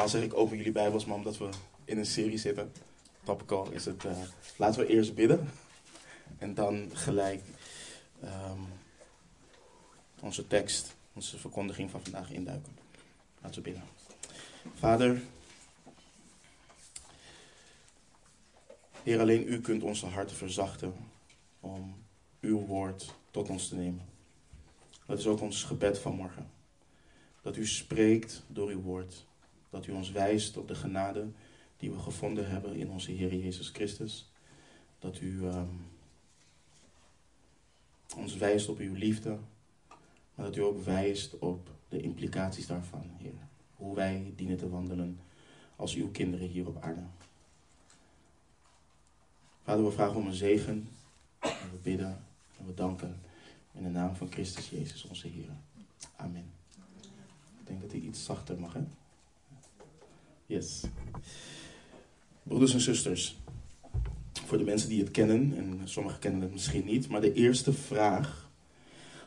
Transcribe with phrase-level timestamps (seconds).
[0.00, 1.48] Normaal zeg ik open jullie Bijbels, maar omdat we
[1.84, 2.72] in een serie zitten,
[3.22, 4.04] topical, is het.
[4.04, 4.12] Uh,
[4.56, 5.48] laten we eerst bidden.
[6.38, 7.42] En dan gelijk
[8.24, 8.66] um,
[10.20, 12.76] onze tekst, onze verkondiging van vandaag induiken.
[13.40, 13.82] Laten we bidden.
[14.74, 15.22] Vader.
[19.02, 20.94] Heer, alleen u kunt onze harten verzachten
[21.60, 21.94] om
[22.40, 24.08] uw woord tot ons te nemen.
[25.06, 26.50] Dat is ook ons gebed vanmorgen.
[27.42, 29.28] Dat u spreekt door uw woord.
[29.70, 31.28] Dat u ons wijst op de genade
[31.76, 34.30] die we gevonden hebben in onze Heer Jezus Christus.
[34.98, 35.86] Dat u um,
[38.16, 39.38] ons wijst op uw liefde.
[40.34, 43.48] Maar dat u ook wijst op de implicaties daarvan, Heer.
[43.76, 45.20] Hoe wij dienen te wandelen
[45.76, 47.02] als uw kinderen hier op aarde.
[49.62, 50.88] Vader, we vragen om een zegen.
[51.38, 52.24] En we bidden
[52.58, 53.20] en we danken
[53.72, 55.50] in de naam van Christus Jezus, onze Heer.
[56.16, 56.52] Amen.
[57.60, 58.82] Ik denk dat hij iets zachter mag, hè?
[60.50, 60.82] Yes.
[62.42, 63.38] Broeders en zusters,
[64.46, 67.72] voor de mensen die het kennen, en sommigen kennen het misschien niet, maar de eerste
[67.72, 68.50] vraag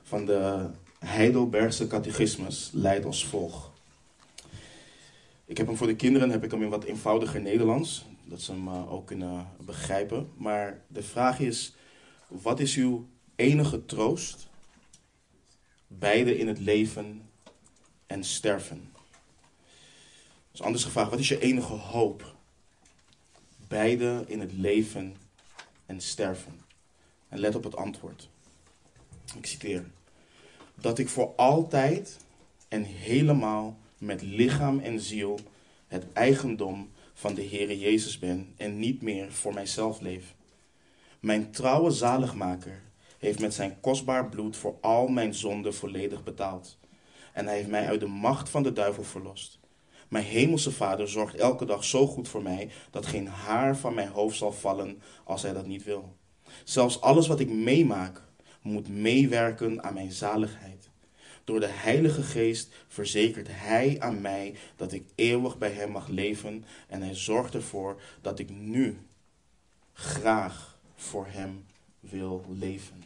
[0.01, 3.69] van de Heidelbergse catechismus leidt als volgt.
[5.45, 8.51] Ik heb hem voor de kinderen heb ik hem in wat eenvoudiger Nederlands, dat ze
[8.51, 10.29] hem eh, ook kunnen begrijpen.
[10.37, 11.75] Maar de vraag is:
[12.27, 14.47] wat is uw enige troost?
[15.87, 17.21] Beide in het leven
[18.07, 18.92] en sterven.
[20.53, 22.35] Dus anders gevraagd: wat is je enige hoop?
[23.67, 25.15] Beide in het leven
[25.85, 26.61] en sterven.
[27.29, 28.29] En let op het antwoord.
[29.35, 29.85] Ik citeer:
[30.75, 32.17] Dat ik voor altijd
[32.67, 35.39] en helemaal met lichaam en ziel
[35.87, 40.35] het eigendom van de Heere Jezus ben en niet meer voor mijzelf leef.
[41.19, 42.81] Mijn trouwe zaligmaker
[43.19, 46.77] heeft met zijn kostbaar bloed voor al mijn zonden volledig betaald.
[47.31, 49.61] En hij heeft mij uit de macht van de duivel verlost.
[50.13, 54.07] Mijn hemelse vader zorgt elke dag zo goed voor mij dat geen haar van mijn
[54.07, 56.15] hoofd zal vallen als hij dat niet wil.
[56.63, 58.21] Zelfs alles wat ik meemaak
[58.61, 60.89] moet meewerken aan mijn zaligheid.
[61.43, 66.65] Door de Heilige Geest verzekert Hij aan mij dat ik eeuwig bij Hem mag leven
[66.87, 68.97] en Hij zorgt ervoor dat ik nu
[69.93, 71.65] graag voor Hem
[71.99, 73.03] wil leven.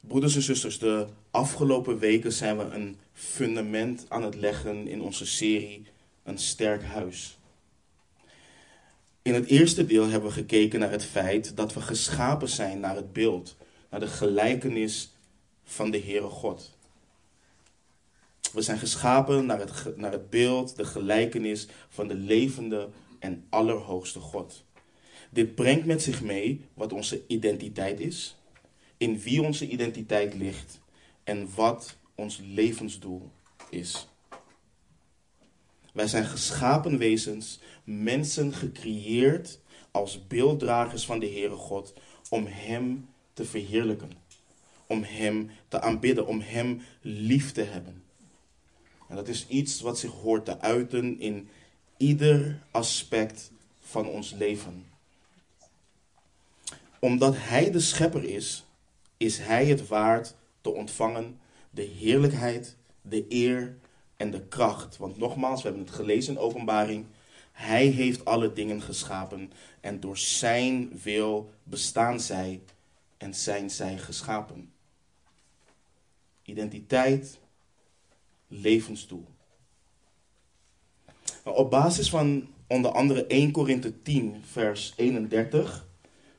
[0.00, 5.26] Broeders en zusters, de afgelopen weken zijn we een fundament aan het leggen in onze
[5.26, 5.86] serie
[6.22, 7.38] Een sterk huis.
[9.22, 12.96] In het eerste deel hebben we gekeken naar het feit dat we geschapen zijn naar
[12.96, 13.56] het beeld,
[13.90, 15.12] naar de gelijkenis
[15.64, 16.76] van de Heere God.
[18.52, 22.88] We zijn geschapen naar het, naar het beeld, de gelijkenis van de levende
[23.18, 24.64] en allerhoogste God.
[25.30, 28.36] Dit brengt met zich mee wat onze identiteit is,
[28.96, 30.80] in wie onze identiteit ligt
[31.24, 33.30] en wat ons levensdoel
[33.70, 34.08] is.
[35.92, 39.60] Wij zijn geschapen wezens, mensen gecreëerd
[39.90, 41.94] als beelddragers van de Heere God,
[42.28, 44.10] om Hem te verheerlijken
[44.86, 48.02] om Hem te aanbidden, om Hem lief te hebben.
[49.08, 51.48] En dat is iets wat zich hoort te uiten in
[51.96, 53.50] ieder aspect
[53.80, 54.86] van ons leven.
[56.98, 58.64] Omdat Hij de schepper is,
[59.16, 61.38] is Hij het waard te ontvangen
[61.74, 63.76] de heerlijkheid, de eer
[64.16, 64.96] en de kracht.
[64.96, 67.06] Want nogmaals, we hebben het gelezen in openbaring.
[67.52, 72.62] Hij heeft alle dingen geschapen en door Zijn wil bestaan zij
[73.16, 74.72] en zijn zij geschapen
[76.44, 77.38] identiteit,
[78.48, 79.24] levensdoel.
[81.44, 85.86] Nou, op basis van onder andere 1 Korinthe 10, vers 31,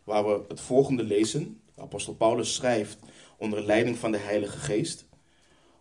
[0.03, 1.61] waar we het volgende lezen.
[1.77, 2.97] Apostel Paulus schrijft
[3.37, 5.05] onder leiding van de Heilige Geest.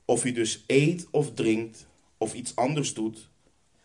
[0.05, 1.87] Of u dus eet of drinkt
[2.19, 3.29] of iets anders doet,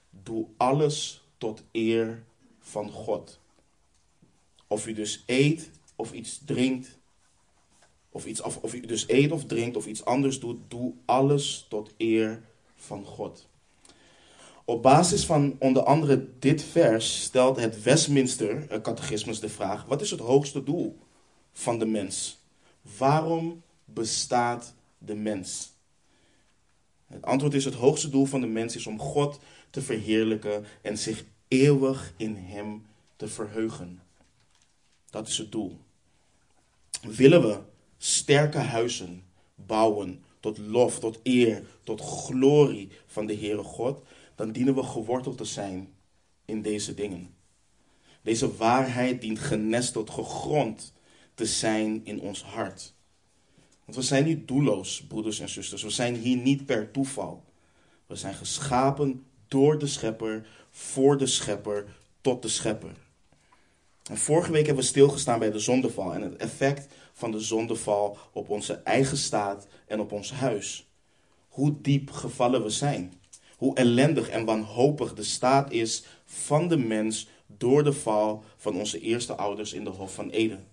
[0.10, 2.24] doe alles tot eer
[2.60, 3.40] van God.
[4.68, 6.98] Of u dus eet of iets drinkt
[8.10, 11.66] of, iets, of, of je dus eet of drinkt of iets anders doet, doe alles
[11.70, 12.42] tot eer
[12.76, 13.48] van God.
[14.66, 20.12] Op basis van onder andere dit vers stelt het Westminster catechismus de vraag: wat is
[20.12, 20.98] het hoogste doel
[21.52, 22.38] van de mens?
[22.98, 25.72] Waarom bestaat de mens?
[27.10, 29.40] Het antwoord is: het hoogste doel van de mens is om God
[29.70, 32.86] te verheerlijken en zich eeuwig in Hem
[33.16, 34.02] te verheugen.
[35.10, 35.78] Dat is het doel.
[37.02, 37.60] Willen we
[37.98, 39.24] sterke huizen
[39.56, 44.04] bouwen tot lof, tot eer, tot glorie van de Heere God,
[44.36, 45.94] dan dienen we geworteld te zijn
[46.46, 47.34] in deze dingen.
[48.22, 50.94] Deze waarheid dient genesteld, gegrond
[51.34, 52.94] te zijn in ons hart.
[53.90, 55.84] Want we zijn niet doelloos, broeders en zusters.
[55.84, 57.44] We zijn hier niet per toeval.
[58.06, 61.86] We zijn geschapen door de schepper, voor de schepper,
[62.22, 62.92] tot de schepper.
[64.10, 68.18] En vorige week hebben we stilgestaan bij de zondeval en het effect van de zondeval
[68.32, 70.90] op onze eigen staat en op ons huis.
[71.48, 73.14] Hoe diep gevallen we zijn.
[73.58, 79.00] Hoe ellendig en wanhopig de staat is van de mens door de val van onze
[79.00, 80.68] eerste ouders in de Hof van Eden.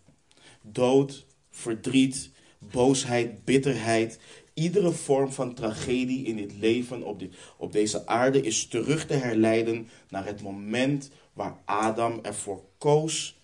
[0.62, 2.34] Dood, verdriet,
[2.70, 4.18] boosheid, bitterheid,
[4.54, 9.14] iedere vorm van tragedie in dit leven op, dit, op deze aarde is terug te
[9.14, 13.36] herleiden naar het moment waar Adam ervoor koos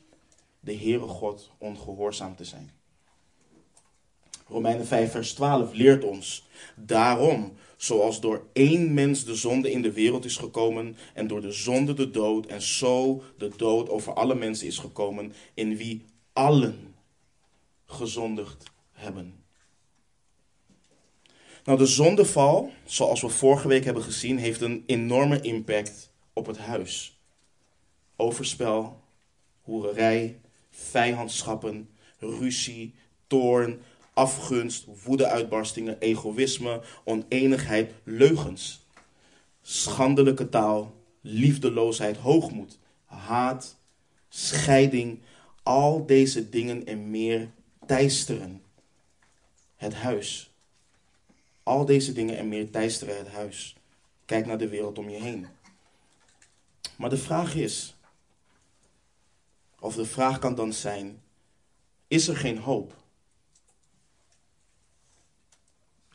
[0.60, 2.70] de Heere God ongehoorzaam te zijn.
[4.48, 6.46] Romeinen 5, vers 12 leert ons.
[6.76, 11.52] Daarom, zoals door één mens de zonde in de wereld is gekomen en door de
[11.52, 16.94] zonde de dood en zo de dood over alle mensen is gekomen, in wie allen
[17.86, 18.70] gezondigd
[19.02, 19.42] hebben.
[21.64, 26.58] Nou, de zondeval, zoals we vorige week hebben gezien, heeft een enorme impact op het
[26.58, 27.18] huis.
[28.16, 29.00] Overspel,
[29.62, 30.38] hoererij,
[30.70, 31.88] vijandschappen,
[32.18, 32.94] ruzie,
[33.26, 33.80] toorn,
[34.14, 38.86] afgunst, woedeuitbarstingen, egoïsme, oneenigheid, leugens,
[39.62, 43.76] schandelijke taal, liefdeloosheid, hoogmoed, haat,
[44.28, 45.20] scheiding,
[45.62, 47.50] al deze dingen en meer
[47.86, 48.61] teisteren
[49.82, 50.50] het huis.
[51.62, 53.76] Al deze dingen en meer teisteren het huis.
[54.24, 55.46] Kijk naar de wereld om je heen.
[56.96, 57.94] Maar de vraag is,
[59.78, 61.22] of de vraag kan dan zijn,
[62.08, 62.94] is er geen hoop?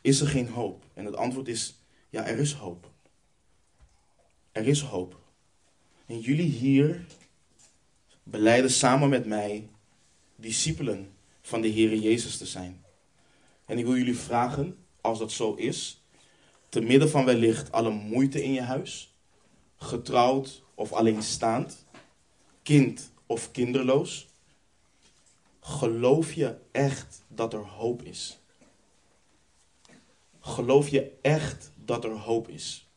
[0.00, 0.84] Is er geen hoop?
[0.94, 1.74] En het antwoord is,
[2.10, 2.90] ja, er is hoop.
[4.52, 5.20] Er is hoop.
[6.06, 7.06] En jullie hier
[8.22, 9.68] beleiden samen met mij
[10.36, 11.12] discipelen
[11.42, 12.86] van de Heer Jezus te zijn.
[13.68, 16.02] En ik wil jullie vragen, als dat zo is,
[16.68, 19.14] te midden van wellicht alle moeite in je huis,
[19.76, 21.86] getrouwd of alleenstaand,
[22.62, 24.28] kind of kinderloos,
[25.60, 28.38] geloof je echt dat er hoop is?
[30.40, 32.88] Geloof je echt dat er hoop is?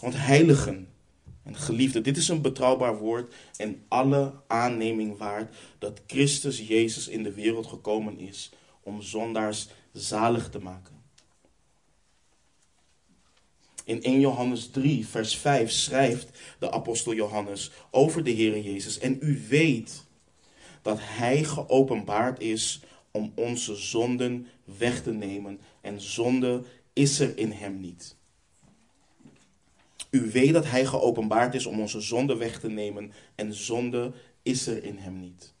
[0.00, 0.95] Want heiligen
[1.46, 7.22] en geliefden, dit is een betrouwbaar woord en alle aanneming waard dat Christus Jezus in
[7.22, 8.50] de wereld gekomen is
[8.82, 10.94] om zondaars zalig te maken.
[13.84, 16.28] In 1 Johannes 3, vers 5 schrijft
[16.58, 18.98] de apostel Johannes over de Heer Jezus.
[18.98, 20.04] En u weet
[20.82, 25.60] dat Hij geopenbaard is om onze zonden weg te nemen.
[25.80, 28.15] En zonde is er in Hem niet.
[30.10, 33.12] U weet dat Hij geopenbaard is om onze zonde weg te nemen.
[33.34, 34.12] En zonde
[34.42, 35.54] is er in Hem niet.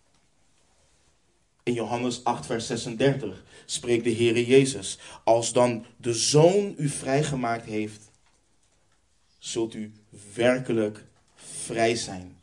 [1.62, 4.98] In Johannes 8, vers 36 spreekt de Heer Jezus.
[5.24, 8.10] Als dan de Zoon u vrijgemaakt heeft,
[9.38, 9.92] zult u
[10.34, 11.04] werkelijk
[11.34, 12.36] vrij zijn.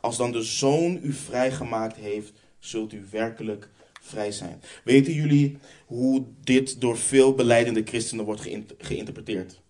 [0.00, 3.68] Als dan de Zoon u vrijgemaakt heeft, zult u werkelijk
[4.00, 4.62] vrij zijn.
[4.84, 9.60] Weten jullie hoe dit door veel beleidende christenen wordt geïnterpreteerd?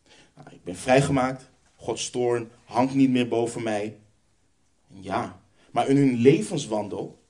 [0.50, 3.98] Ik ben vrijgemaakt, Gods toorn hangt niet meer boven mij.
[4.86, 5.40] Ja,
[5.70, 7.22] maar in hun levenswandel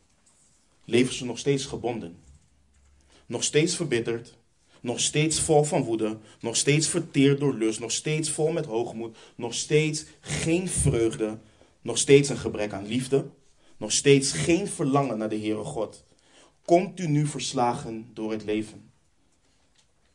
[0.85, 2.17] leven ze nog steeds gebonden.
[3.27, 4.37] Nog steeds verbitterd,
[4.81, 9.17] nog steeds vol van woede, nog steeds verteerd door lust, nog steeds vol met hoogmoed,
[9.35, 11.39] nog steeds geen vreugde,
[11.83, 13.27] nog steeds een gebrek aan liefde,
[13.77, 16.05] nog steeds geen verlangen naar de Heere God.
[16.65, 18.92] Continu verslagen door het leven.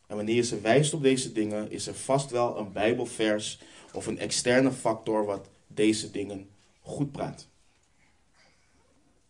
[0.07, 3.59] En wanneer ze wijst op deze dingen, is er vast wel een Bijbelvers
[3.93, 6.49] of een externe factor wat deze dingen
[6.81, 7.47] goed praat.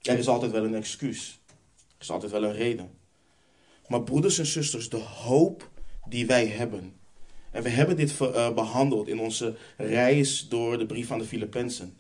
[0.02, 1.40] Er is altijd wel een excuus.
[1.78, 2.90] Er is altijd wel een reden.
[3.88, 5.70] Maar broeders en zusters, de hoop
[6.08, 6.94] die wij hebben.
[7.52, 11.98] En we hebben dit eh, behandeld in onze reis door de brief aan de Filippenzen.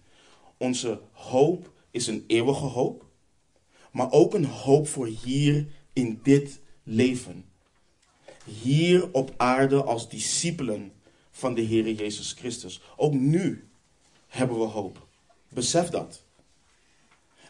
[0.57, 3.05] Onze hoop is een eeuwige hoop,
[3.91, 7.45] maar ook een hoop voor hier in dit leven.
[8.47, 10.91] Hier op aarde als discipelen
[11.31, 12.81] van de Heer Jezus Christus.
[12.95, 13.67] Ook nu
[14.27, 15.07] hebben we hoop.
[15.49, 16.23] Besef dat.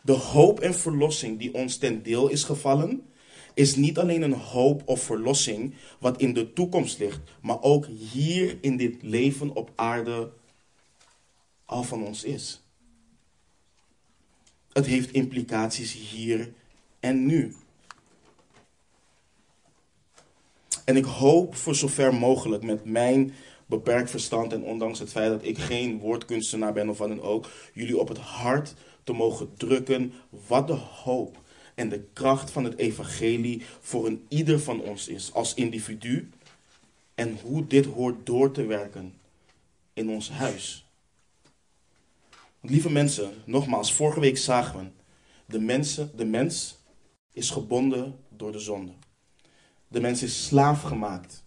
[0.01, 3.05] De hoop en verlossing die ons ten deel is gevallen,
[3.53, 8.57] is niet alleen een hoop of verlossing wat in de toekomst ligt, maar ook hier
[8.61, 10.31] in dit leven op aarde
[11.65, 12.61] al van ons is.
[14.73, 16.53] Het heeft implicaties hier
[16.99, 17.55] en nu.
[20.87, 23.33] En ik hoop voor zover mogelijk met mijn
[23.65, 27.49] beperkt verstand en ondanks het feit dat ik geen woordkunstenaar ben of wat dan ook,
[27.73, 30.13] jullie op het hart te mogen drukken
[30.47, 31.37] wat de hoop
[31.75, 36.29] en de kracht van het evangelie voor een ieder van ons is als individu
[37.15, 39.13] en hoe dit hoort door te werken
[39.93, 40.85] in ons huis.
[42.61, 44.85] lieve mensen, nogmaals, vorige week zagen we,
[45.45, 46.77] de, mensen, de mens
[47.33, 48.91] is gebonden door de zonde.
[49.87, 51.43] De mens is slaaf gemaakt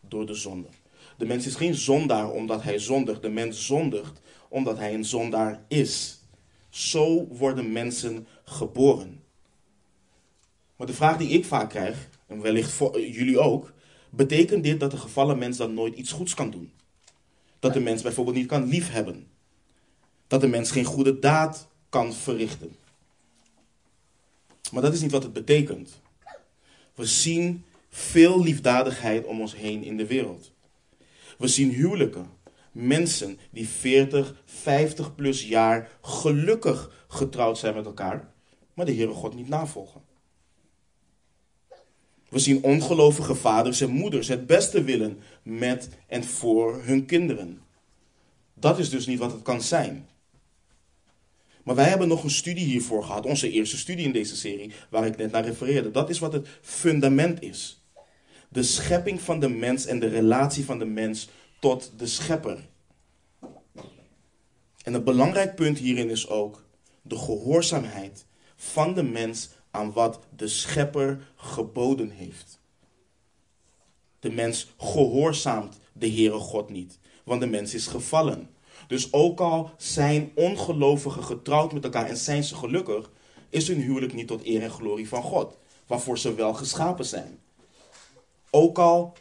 [0.00, 0.68] door de zonde.
[1.16, 3.22] De mens is geen zondaar omdat hij zondigt.
[3.22, 6.22] De mens zondigt omdat hij een zondaar is.
[6.68, 9.22] Zo worden mensen geboren.
[10.76, 13.72] Maar de vraag die ik vaak krijg, en wellicht voor jullie ook,
[14.10, 16.72] betekent dit dat de gevallen mens dan nooit iets goeds kan doen?
[17.58, 19.26] Dat de mens bijvoorbeeld niet kan liefhebben?
[20.26, 22.76] Dat de mens geen goede daad kan verrichten?
[24.72, 26.00] Maar dat is niet wat het betekent.
[26.94, 27.64] We zien
[27.96, 30.52] veel liefdadigheid om ons heen in de wereld.
[31.38, 32.26] We zien huwelijken.
[32.72, 38.32] Mensen die 40, 50 plus jaar gelukkig getrouwd zijn met elkaar,
[38.74, 40.00] maar de Heere God niet navolgen.
[42.28, 47.60] We zien ongelovige vaders en moeders het beste willen met en voor hun kinderen.
[48.54, 50.08] Dat is dus niet wat het kan zijn.
[51.62, 55.06] Maar wij hebben nog een studie hiervoor gehad, onze eerste studie in deze serie, waar
[55.06, 55.90] ik net naar refereerde.
[55.90, 57.83] Dat is wat het fundament is.
[58.54, 61.28] De schepping van de mens en de relatie van de mens
[61.60, 62.68] tot de schepper.
[64.82, 66.64] En een belangrijk punt hierin is ook
[67.02, 72.60] de gehoorzaamheid van de mens aan wat de schepper geboden heeft.
[74.20, 78.50] De mens gehoorzaamt de Heere God niet, want de mens is gevallen.
[78.86, 83.10] Dus ook al zijn ongelovigen getrouwd met elkaar en zijn ze gelukkig,
[83.48, 85.56] is hun huwelijk niet tot eer en glorie van God,
[85.86, 87.42] waarvoor ze wel geschapen zijn.
[88.54, 89.12] Ook al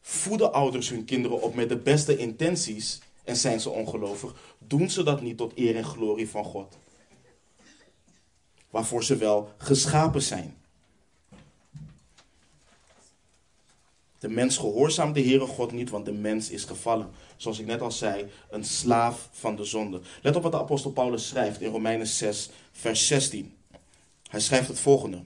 [0.00, 5.02] voeden ouders hun kinderen op met de beste intenties en zijn ze ongelovig, doen ze
[5.02, 6.78] dat niet tot eer en glorie van God,
[8.70, 10.56] waarvoor ze wel geschapen zijn.
[14.18, 17.10] De mens gehoorzaamt de Heere God niet, want de mens is gevallen.
[17.36, 20.00] Zoals ik net al zei, een slaaf van de zonde.
[20.22, 23.54] Let op wat de apostel Paulus schrijft in Romeinen 6, vers 16.
[24.30, 25.22] Hij schrijft het volgende.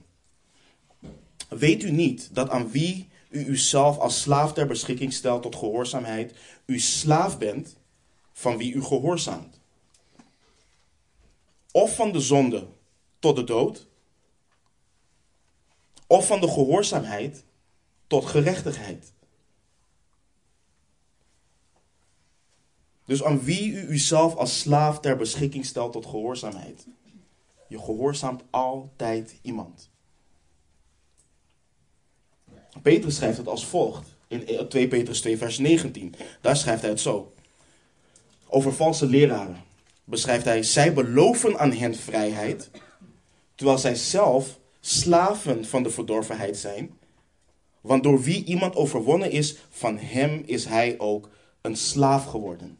[1.49, 6.33] Weet u niet dat aan wie u uzelf als slaaf ter beschikking stelt tot gehoorzaamheid,
[6.65, 7.77] u slaaf bent
[8.33, 9.59] van wie u gehoorzaamt?
[11.71, 12.67] Of van de zonde
[13.19, 13.87] tot de dood,
[16.07, 17.43] of van de gehoorzaamheid
[18.07, 19.13] tot gerechtigheid.
[23.05, 26.87] Dus aan wie u uzelf als slaaf ter beschikking stelt tot gehoorzaamheid.
[27.67, 29.90] Je gehoorzaamt altijd iemand.
[32.81, 36.15] Petrus schrijft het als volgt in 2 Petrus 2 vers 19.
[36.41, 37.33] Daar schrijft hij het zo.
[38.47, 39.63] Over valse leraren
[40.03, 42.69] beschrijft hij, zij beloven aan hen vrijheid,
[43.55, 46.97] terwijl zij zelf slaven van de verdorvenheid zijn.
[47.81, 51.29] Want door wie iemand overwonnen is, van hem is hij ook
[51.61, 52.77] een slaaf geworden.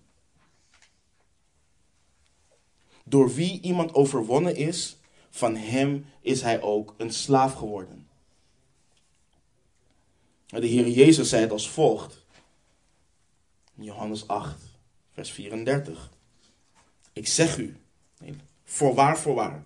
[3.03, 4.97] Door wie iemand overwonnen is,
[5.29, 8.00] van hem is hij ook een slaaf geworden.
[10.59, 12.25] De Heer Jezus zei het als volgt.
[13.73, 14.55] Johannes 8,
[15.11, 16.09] vers 34.
[17.13, 17.77] Ik zeg u,
[18.63, 19.63] voorwaar, voorwaar.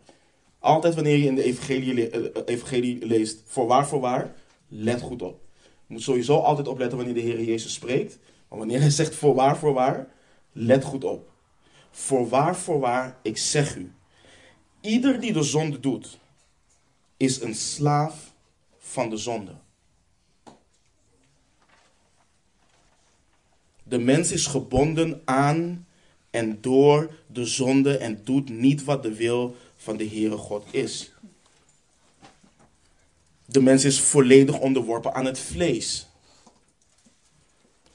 [0.59, 4.35] Altijd wanneer je in de evangelie, eh, evangelie leest, voorwaar, voorwaar,
[4.67, 5.41] let goed op.
[5.61, 8.17] Je moet sowieso altijd opletten wanneer de Heer Jezus spreekt.
[8.49, 10.07] Maar wanneer hij zegt voorwaar, voorwaar,
[10.51, 11.31] let goed op.
[11.91, 13.93] Voorwaar, voorwaar, ik zeg u.
[14.81, 16.19] Ieder die de zonde doet,
[17.17, 18.33] is een slaaf
[18.77, 19.55] van de zonde.
[23.87, 25.87] De mens is gebonden aan
[26.29, 31.11] en door de zonde en doet niet wat de wil van de Heere God is.
[33.45, 36.07] De mens is volledig onderworpen aan het vlees.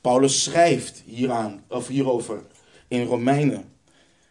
[0.01, 2.43] Paulus schrijft hieraan, of hierover
[2.89, 3.73] in Romeinen.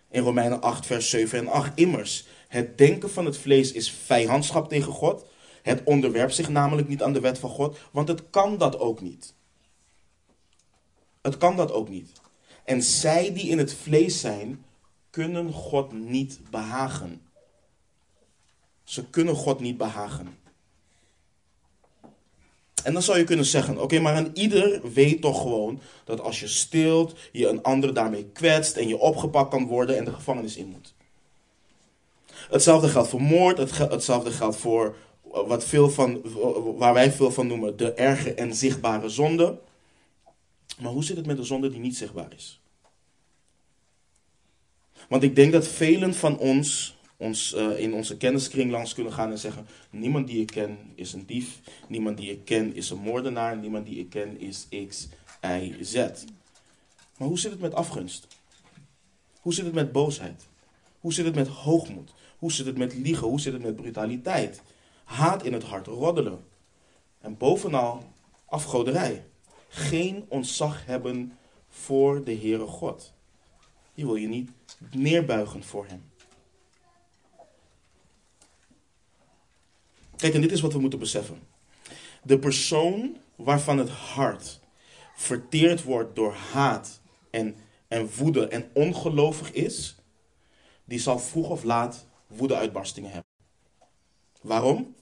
[0.09, 1.71] In Romeinen 8, vers 7 en 8.
[1.75, 5.25] Immers, het denken van het vlees is vijandschap tegen God.
[5.61, 9.01] Het onderwerpt zich namelijk niet aan de wet van God, want het kan dat ook
[9.01, 9.33] niet.
[11.21, 12.11] Het kan dat ook niet.
[12.63, 14.65] En zij die in het vlees zijn,
[15.09, 17.21] kunnen God niet behagen.
[18.83, 20.37] Ze kunnen God niet behagen.
[22.83, 26.39] En dan zou je kunnen zeggen: oké, maar een ieder weet toch gewoon dat als
[26.39, 30.55] je stilt, je een ander daarmee kwetst en je opgepakt kan worden en de gevangenis
[30.55, 30.93] in moet.
[32.49, 36.21] Hetzelfde geldt voor moord, hetzelfde geldt voor wat veel van,
[36.77, 39.57] waar wij veel van noemen de erge en zichtbare zonde.
[40.81, 42.61] Maar hoe zit het met de zonde die niet zichtbaar is?
[45.09, 49.31] Want ik denk dat velen van ons ons, eh, in onze kenniskring langs kunnen gaan
[49.31, 51.59] en zeggen: Niemand die ik ken is een dief.
[51.87, 53.57] Niemand die ik ken is een moordenaar.
[53.57, 55.07] Niemand die ik ken is X,
[55.41, 55.95] Y, Z.
[57.17, 58.27] Maar hoe zit het met afgunst?
[59.41, 60.47] Hoe zit het met boosheid?
[60.99, 62.13] Hoe zit het met hoogmoed?
[62.37, 63.27] Hoe zit het met liegen?
[63.27, 64.61] Hoe zit het met brutaliteit?
[65.03, 66.39] Haat in het hart, roddelen.
[67.21, 68.03] En bovenal
[68.45, 69.25] afgoderij.
[69.69, 73.13] Geen ontzag hebben voor de Heere God.
[73.93, 74.51] Je wil je niet
[74.91, 76.11] neerbuigen voor Hem.
[80.15, 81.39] Kijk, en dit is wat we moeten beseffen.
[82.23, 84.59] De persoon waarvan het hart
[85.15, 87.55] verteerd wordt door haat en,
[87.87, 89.95] en woede en ongelovig is,
[90.85, 93.31] die zal vroeg of laat woedeuitbarstingen hebben.
[94.41, 94.95] Waarom?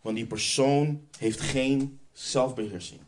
[0.00, 3.00] Want die persoon heeft geen zelfbeheersing.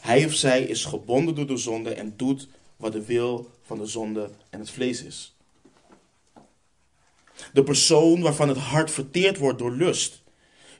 [0.00, 3.86] Hij of zij is gebonden door de zonde en doet wat de wil van de
[3.86, 5.34] zonde en het vlees is.
[7.52, 10.22] De persoon waarvan het hart verteerd wordt door lust,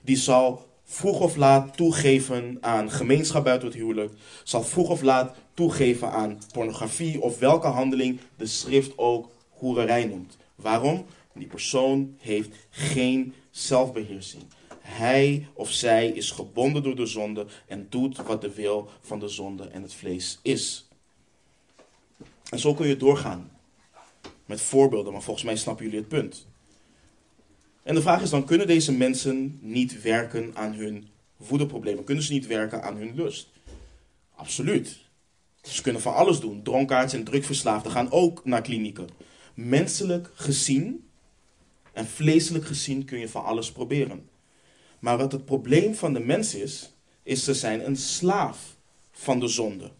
[0.01, 4.13] die zal vroeg of laat toegeven aan gemeenschap buiten het huwelijk,
[4.43, 10.37] zal vroeg of laat toegeven aan pornografie of welke handeling de schrift ook hoererij noemt.
[10.55, 11.05] Waarom?
[11.33, 14.43] Die persoon heeft geen zelfbeheersing.
[14.81, 19.27] Hij of zij is gebonden door de zonde en doet wat de wil van de
[19.27, 20.87] zonde en het vlees is.
[22.49, 23.51] En zo kun je doorgaan
[24.45, 26.47] met voorbeelden, maar volgens mij snappen jullie het punt.
[27.83, 31.07] En de vraag is dan, kunnen deze mensen niet werken aan hun
[31.39, 32.03] voederproblemen?
[32.03, 33.49] Kunnen ze niet werken aan hun lust?
[34.35, 34.99] Absoluut.
[35.61, 36.63] Ze kunnen van alles doen.
[36.63, 39.09] Dronkaards en drugverslaafden gaan ook naar klinieken.
[39.53, 41.09] Menselijk gezien
[41.93, 44.29] en vleeselijk gezien kun je van alles proberen.
[45.01, 46.91] Maar wat het probleem van de mens is,
[47.23, 48.75] is ze zijn een slaaf
[49.11, 49.91] van de zonde.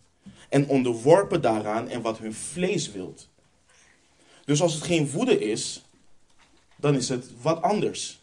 [0.50, 3.30] En onderworpen daaraan en wat hun vlees wilt.
[4.46, 5.84] Dus als het geen woede is,
[6.76, 8.22] dan is het wat anders.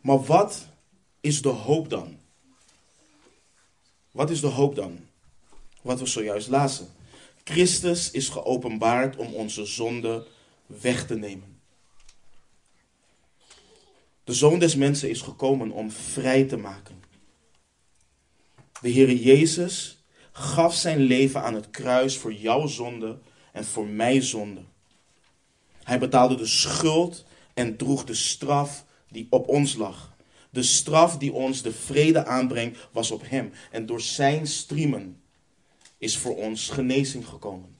[0.00, 0.66] Maar wat
[1.20, 2.18] is de hoop dan?
[4.10, 4.98] Wat is de hoop dan?
[5.82, 6.88] Wat we zojuist lazen.
[7.44, 10.26] Christus is geopenbaard om onze zonde
[10.66, 11.57] weg te nemen.
[14.28, 17.02] De zoon des mensen is gekomen om vrij te maken.
[18.80, 23.18] De Heere Jezus gaf zijn leven aan het kruis voor jouw zonde
[23.52, 24.60] en voor mijn zonde.
[25.82, 30.16] Hij betaalde de schuld en droeg de straf die op ons lag.
[30.50, 33.52] De straf die ons de vrede aanbrengt was op hem.
[33.70, 35.20] En door zijn striemen
[35.98, 37.76] is voor ons genezing gekomen.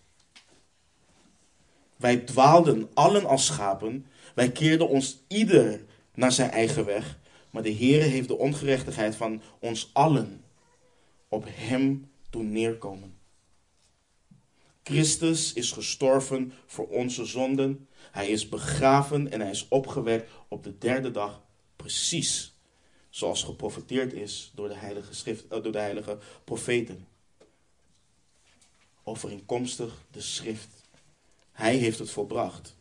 [1.96, 4.06] Wij dwaalden allen als schapen.
[4.34, 5.86] Wij keerden ons ieder
[6.18, 7.18] naar zijn eigen weg.
[7.50, 10.44] Maar de Heere heeft de ongerechtigheid van ons allen
[11.28, 13.16] op hem doen neerkomen.
[14.82, 17.88] Christus is gestorven voor onze zonden.
[18.10, 21.42] Hij is begraven en hij is opgewekt op de derde dag,
[21.76, 22.56] precies
[23.10, 27.06] zoals geprofeteerd is door de heilige, schrift, eh, door de heilige profeten.
[29.02, 30.82] Overeenkomstig de schrift.
[31.52, 32.76] Hij heeft het volbracht.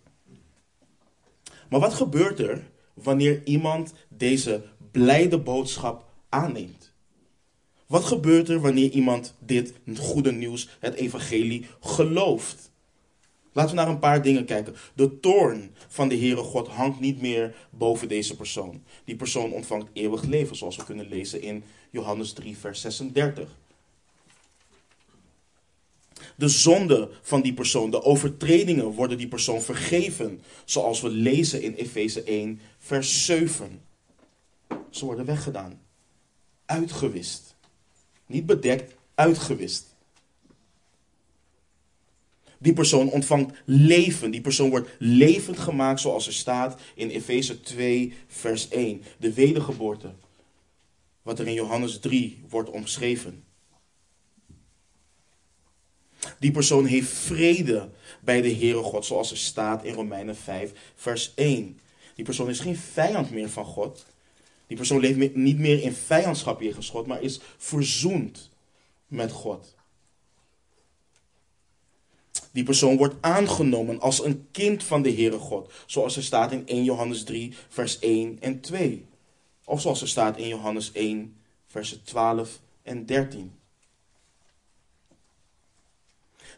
[1.69, 6.93] Maar wat gebeurt er wanneer iemand deze blijde boodschap aanneemt?
[7.87, 12.71] Wat gebeurt er wanneer iemand dit goede nieuws, het evangelie, gelooft?
[13.51, 14.75] Laten we naar een paar dingen kijken.
[14.93, 18.83] De toorn van de Heere God hangt niet meer boven deze persoon.
[19.05, 23.57] Die persoon ontvangt eeuwig leven, zoals we kunnen lezen in Johannes 3, vers 36.
[26.35, 31.73] De zonde van die persoon, de overtredingen worden die persoon vergeven, zoals we lezen in
[31.73, 33.81] Efeze 1, vers 7.
[34.89, 35.81] Ze worden weggedaan,
[36.65, 37.55] uitgewist.
[38.25, 39.95] Niet bedekt, uitgewist.
[42.59, 44.31] Die persoon ontvangt leven.
[44.31, 49.03] Die persoon wordt levend gemaakt zoals er staat in Efeze 2, vers 1.
[49.17, 50.13] De wedergeboorte.
[51.21, 53.43] Wat er in Johannes 3 wordt omschreven.
[56.39, 57.89] Die persoon heeft vrede
[58.21, 61.79] bij de Heere God, zoals er staat in Romeinen 5, vers 1.
[62.15, 64.05] Die persoon is geen vijand meer van God.
[64.67, 68.49] Die persoon leeft niet meer in vijandschap jegens God, maar is verzoend
[69.07, 69.75] met God.
[72.51, 75.71] Die persoon wordt aangenomen als een kind van de Heere God.
[75.85, 79.05] Zoals er staat in 1 Johannes 3, vers 1 en 2.
[79.63, 81.35] Of zoals er staat in Johannes 1,
[81.67, 83.51] vers 12 en 13.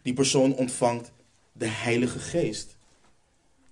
[0.02, 1.12] Die persoon ontvangt
[1.52, 2.78] de Heilige Geest.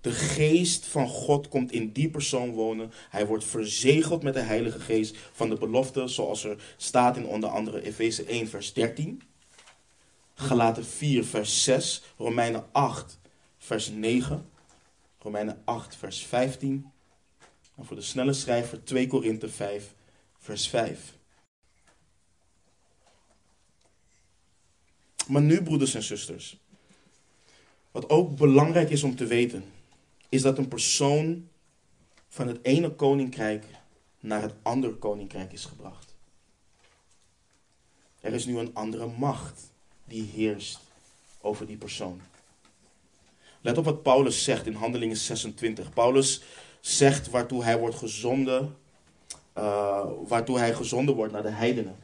[0.00, 2.92] De geest van God komt in die persoon wonen.
[3.10, 7.50] Hij wordt verzegeld met de Heilige Geest van de belofte, zoals er staat in onder
[7.50, 9.22] andere Efeze 1, vers 13.
[10.34, 12.02] Galaten 4, vers 6.
[12.16, 13.18] Romeinen 8,
[13.58, 14.48] vers 9.
[15.18, 16.92] Romeinen 8, vers 15.
[17.76, 19.94] En voor de snelle schrijver 2 Korinthe 5,
[20.38, 21.17] vers 5.
[25.28, 26.58] Maar nu, broeders en zusters,
[27.90, 29.64] wat ook belangrijk is om te weten,
[30.28, 31.48] is dat een persoon
[32.28, 33.64] van het ene koninkrijk
[34.20, 36.14] naar het andere koninkrijk is gebracht.
[38.20, 39.72] Er is nu een andere macht
[40.04, 40.80] die heerst
[41.40, 42.20] over die persoon.
[43.60, 45.92] Let op wat Paulus zegt in Handelingen 26.
[45.92, 46.42] Paulus
[46.80, 48.76] zegt waartoe hij wordt gezonden,
[49.58, 51.96] uh, waartoe hij gezonden wordt naar de heidenen.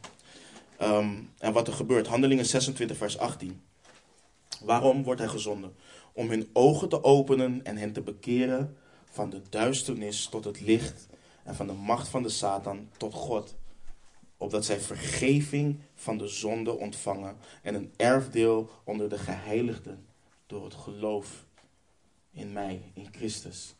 [0.77, 2.07] Ehm, en wat er gebeurt.
[2.07, 3.61] Handelingen 26, vers 18.
[4.63, 5.75] Waarom wordt hij gezonden?
[6.13, 8.77] Om hun ogen te openen en hen te bekeren
[9.11, 11.07] van de duisternis tot het licht
[11.43, 13.55] en van de macht van de Satan tot God.
[14.37, 20.05] Opdat zij vergeving van de zonde ontvangen en een erfdeel onder de geheiligden
[20.47, 21.45] door het geloof
[22.31, 23.75] in mij, in Christus.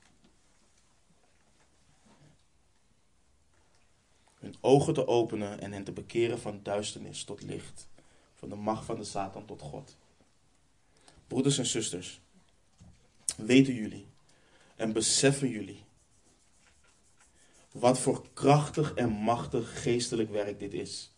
[4.45, 7.87] Hun ogen te openen en hen te bekeren van duisternis tot licht,
[8.35, 9.97] van de macht van de Satan tot God.
[11.27, 12.21] Broeders en zusters,
[13.37, 14.07] weten jullie
[14.75, 15.83] en beseffen jullie
[17.71, 21.11] wat voor krachtig en machtig geestelijk werk dit is?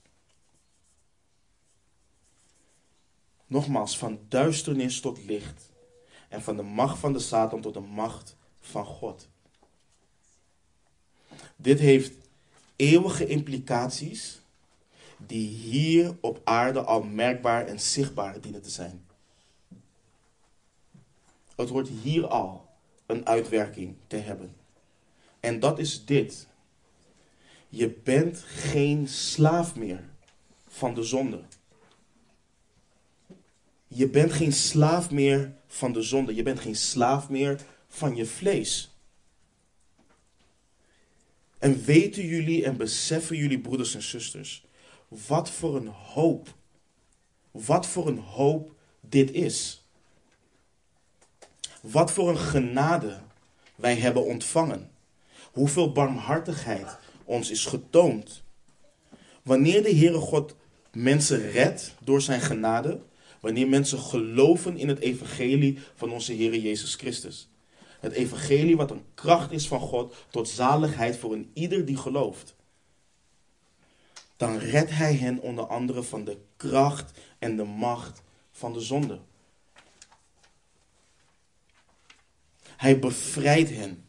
[3.45, 5.71] Nogmaals, van duisternis tot licht
[6.29, 9.27] en van de macht van de Satan tot de macht van God.
[11.55, 12.26] Dit heeft
[12.77, 14.41] eeuwige implicaties
[15.17, 19.05] die hier op aarde al merkbaar en zichtbaar dienen te zijn.
[21.55, 22.65] Het wordt hier al
[23.05, 24.55] een uitwerking te hebben.
[25.39, 26.47] En dat is dit.
[27.69, 30.03] Je bent geen slaaf meer
[30.67, 31.41] van de zonde.
[33.87, 36.35] Je bent geen slaaf meer van de zonde.
[36.35, 38.96] Je bent geen slaaf meer van je vlees.
[41.57, 44.65] En weten jullie en beseffen jullie, broeders en zusters,
[45.07, 46.55] wat voor een hoop,
[47.51, 49.81] wat voor een hoop dit is.
[51.81, 53.19] Wat voor een genade
[53.75, 54.91] wij hebben ontvangen.
[55.51, 58.43] Hoeveel barmhartigheid ons is getoond.
[59.43, 60.55] Wanneer de Heere God
[60.91, 62.99] mensen redt door zijn genade,
[63.39, 67.47] wanneer mensen geloven in het evangelie van onze Heere Jezus Christus.
[68.07, 72.55] Het evangelie wat een kracht is van God tot zaligheid voor een ieder die gelooft.
[74.37, 79.19] Dan redt hij hen onder andere van de kracht en de macht van de zonde.
[82.65, 84.05] Hij bevrijdt hen.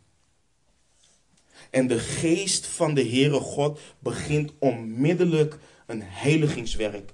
[1.71, 7.13] En de geest van de Heere God begint onmiddellijk een heiligingswerk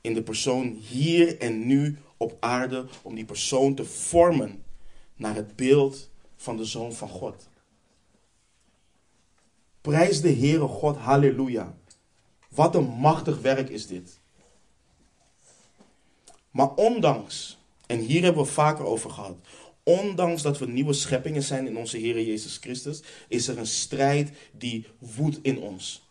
[0.00, 4.62] in de persoon hier en nu op aarde om die persoon te vormen
[5.16, 7.48] naar het beeld van de Zoon van God.
[9.80, 11.74] Prijs de Heere God, halleluja.
[12.48, 14.20] Wat een machtig werk is dit.
[16.50, 19.36] Maar ondanks, en hier hebben we vaker over gehad,
[19.82, 24.30] ondanks dat we nieuwe scheppingen zijn in onze Heer Jezus Christus, is er een strijd
[24.52, 26.02] die woedt in ons.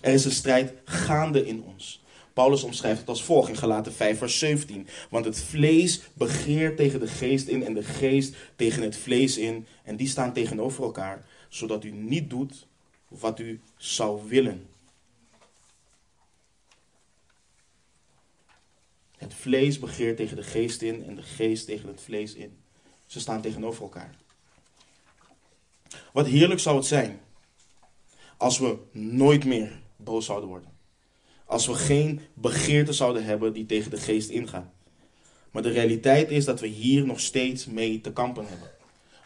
[0.00, 2.02] Er is een strijd gaande in ons.
[2.38, 4.86] Paulus omschrijft het als volgt in Galaten 5 vers 17.
[5.10, 9.66] Want het vlees begeert tegen de geest in en de geest tegen het vlees in.
[9.84, 12.66] En die staan tegenover elkaar, zodat u niet doet
[13.08, 14.68] wat u zou willen.
[19.16, 22.56] Het vlees begeert tegen de geest in en de geest tegen het vlees in.
[23.06, 24.14] Ze staan tegenover elkaar.
[26.12, 27.20] Wat heerlijk zou het zijn
[28.36, 30.77] als we nooit meer boos zouden worden.
[31.48, 34.72] Als we geen begeerte zouden hebben die tegen de geest ingaan.
[35.50, 38.70] Maar de realiteit is dat we hier nog steeds mee te kampen hebben.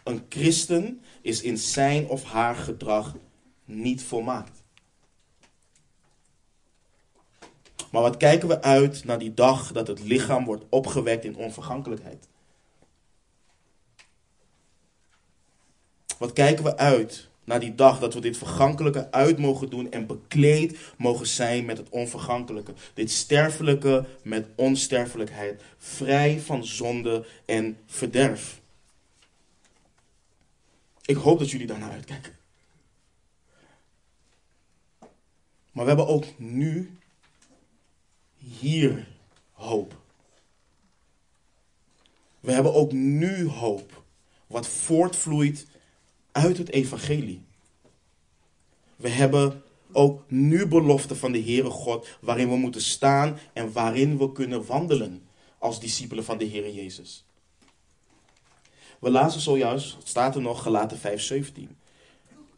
[0.03, 3.15] Een christen is in zijn of haar gedrag
[3.65, 4.63] niet volmaakt.
[7.91, 12.27] Maar wat kijken we uit naar die dag dat het lichaam wordt opgewekt in onvergankelijkheid?
[16.17, 20.07] Wat kijken we uit naar die dag dat we dit vergankelijke uit mogen doen en
[20.07, 22.73] bekleed mogen zijn met het onvergankelijke.
[22.93, 28.61] Dit sterfelijke met onsterfelijkheid, vrij van zonde en verderf.
[31.05, 32.33] Ik hoop dat jullie daarnaar uitkijken.
[35.71, 36.97] Maar we hebben ook nu
[38.37, 39.07] hier
[39.51, 40.01] hoop.
[42.39, 44.03] We hebben ook nu hoop,
[44.47, 45.67] wat voortvloeit
[46.33, 47.41] uit het evangelie.
[48.95, 54.17] We hebben ook nu beloften van de Heere God waarin we moeten staan en waarin
[54.17, 57.25] we kunnen wandelen als discipelen van de Heere Jezus.
[58.99, 61.77] We lazen zojuist, het staat er nog, gelaten 5:17.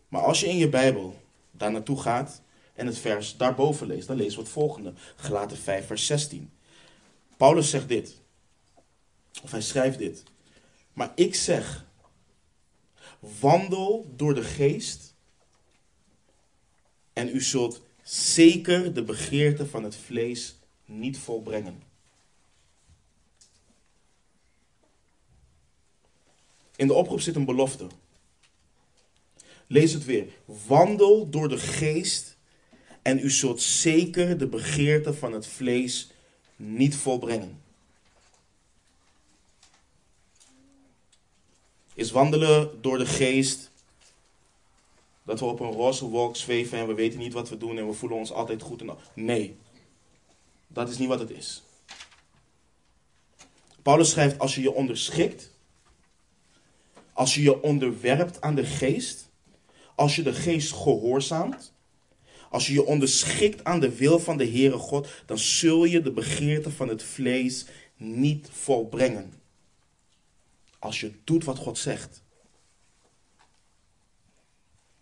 [0.07, 1.15] Maar als je in je Bijbel
[1.51, 2.41] daar naartoe gaat
[2.73, 4.93] en het vers daarboven leest, dan lezen we het volgende.
[5.15, 6.51] Gelaten 5 vers 16.
[7.37, 8.21] Paulus zegt dit.
[9.43, 10.23] Of hij schrijft dit.
[10.93, 11.85] Maar ik zeg,
[13.39, 15.13] wandel door de geest
[17.13, 21.83] en u zult zeker de begeerte van het vlees niet volbrengen.
[26.75, 27.87] In de oproep zit een belofte.
[29.67, 30.27] Lees het weer.
[30.67, 32.37] Wandel door de geest
[33.01, 36.11] en u zult zeker de begeerte van het vlees
[36.55, 37.64] niet volbrengen.
[41.95, 43.71] Is wandelen door de geest
[45.23, 47.87] dat we op een roze wolk zweven en we weten niet wat we doen en
[47.87, 49.57] we voelen ons altijd goed en Nee,
[50.67, 51.63] dat is niet wat het is.
[53.81, 55.51] Paulus schrijft: als je je onderschikt,
[57.13, 59.29] als je je onderwerpt aan de geest,
[59.95, 61.73] als je de geest gehoorzaamt,
[62.49, 66.11] als je je onderschikt aan de wil van de Heere God, dan zul je de
[66.11, 67.65] begeerte van het vlees
[67.97, 69.33] niet volbrengen.
[70.85, 72.23] Als je doet wat God zegt.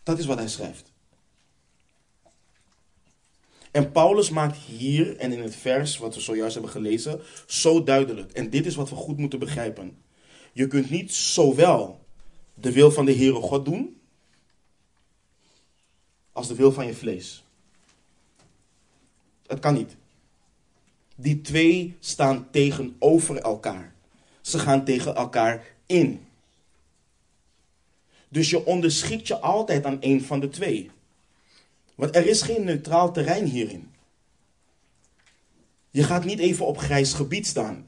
[0.04, 0.92] Dat is wat hij schrijft.
[3.72, 8.32] En Paulus maakt hier en in het vers wat we zojuist hebben gelezen zo duidelijk.
[8.32, 9.98] En dit is wat we goed moeten begrijpen.
[10.54, 12.06] Je kunt niet zowel
[12.54, 14.02] de wil van de Heere God doen
[16.32, 17.44] als de wil van je vlees.
[19.48, 19.96] Het kan niet.
[21.16, 23.94] Die twee staan tegenover elkaar.
[24.42, 26.26] Ze gaan tegen elkaar in.
[28.30, 30.92] Dus je onderschikt je altijd aan een van de twee.
[31.96, 33.92] Want er is geen neutraal terrein hierin.
[35.92, 37.88] Je gaat niet even op grijs gebied staan.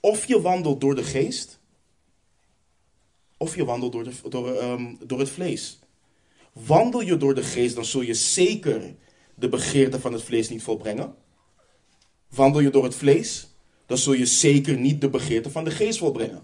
[0.00, 1.58] Of je wandelt door de geest,
[3.36, 5.78] of je wandelt door, de, door, door het vlees.
[6.52, 8.94] Wandel je door de geest, dan zul je zeker
[9.34, 11.14] de begeerte van het vlees niet volbrengen.
[12.28, 13.51] Wandel je door het vlees,
[13.86, 16.42] dan zul je zeker niet de begeerte van de geest volbrengen.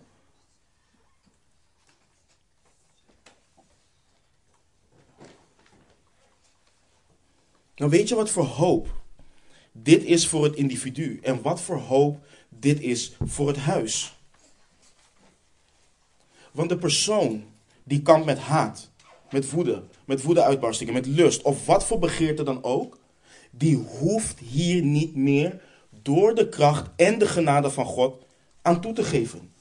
[7.77, 8.96] Nou weet je wat voor hoop
[9.72, 14.16] dit is voor het individu en wat voor hoop dit is voor het huis.
[16.53, 17.44] Want de persoon
[17.85, 18.90] die kampt met haat,
[19.31, 22.98] met woede, met woedeuitbarstingen, met lust of wat voor begeerte dan ook,
[23.51, 25.62] die hoeft hier niet meer
[26.09, 28.25] door de kracht en de genade van God
[28.62, 29.53] aan toe te geven.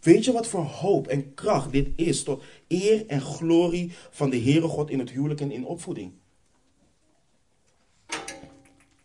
[0.00, 4.40] Weet je wat voor hoop en kracht dit is tot eer en glorie van de
[4.40, 6.12] Heere God in het huwelijk en in opvoeding?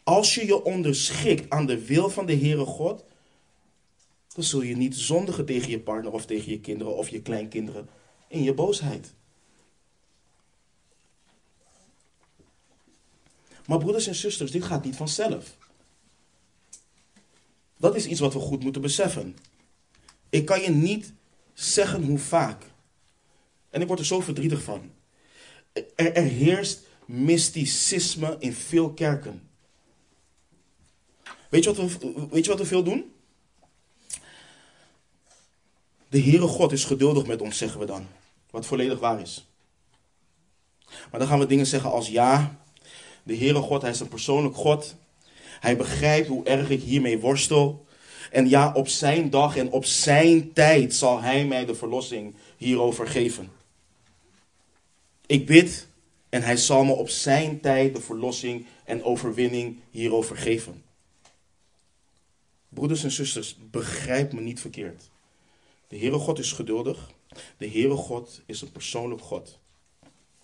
[0.04, 3.06] Als je je onderschikt aan de wil van de Heere God,
[4.34, 7.90] dan zul je niet zondigen tegen je partner of tegen je kinderen of je kleinkinderen
[8.28, 9.14] in je boosheid.
[13.66, 15.58] Maar broeders en zusters, dit gaat niet vanzelf.
[17.78, 19.38] Dat is iets wat we goed moeten beseffen.
[20.30, 21.14] Ik kan je niet
[21.54, 22.64] zeggen hoe vaak.
[23.70, 24.92] En ik word er zo verdrietig van.
[25.74, 29.42] Er, er heerst mysticisme in veel kerken.
[31.50, 33.14] Weet je, wat we, weet je wat we veel doen?
[36.10, 38.08] De Heere God is geduldig met ons, zeggen we dan.
[38.50, 39.48] Wat volledig waar is.
[41.12, 42.63] Maar dan gaan we dingen zeggen als ja,
[43.24, 44.96] de Heere God, Hij is een persoonlijk God.
[45.60, 47.86] Hij begrijpt hoe erg ik hiermee worstel.
[48.32, 53.08] En ja, op zijn dag en op zijn tijd zal Hij mij de verlossing hierover
[53.08, 53.52] geven.
[55.26, 55.88] Ik bid
[56.30, 60.84] en Hij zal me op zijn tijd de verlossing en overwinning hierover geven.
[62.70, 65.10] Broeders en zusters, begrijp me niet verkeerd.
[65.88, 67.12] De Heere God is geduldig.
[67.58, 69.60] De Heere God is een persoonlijk God.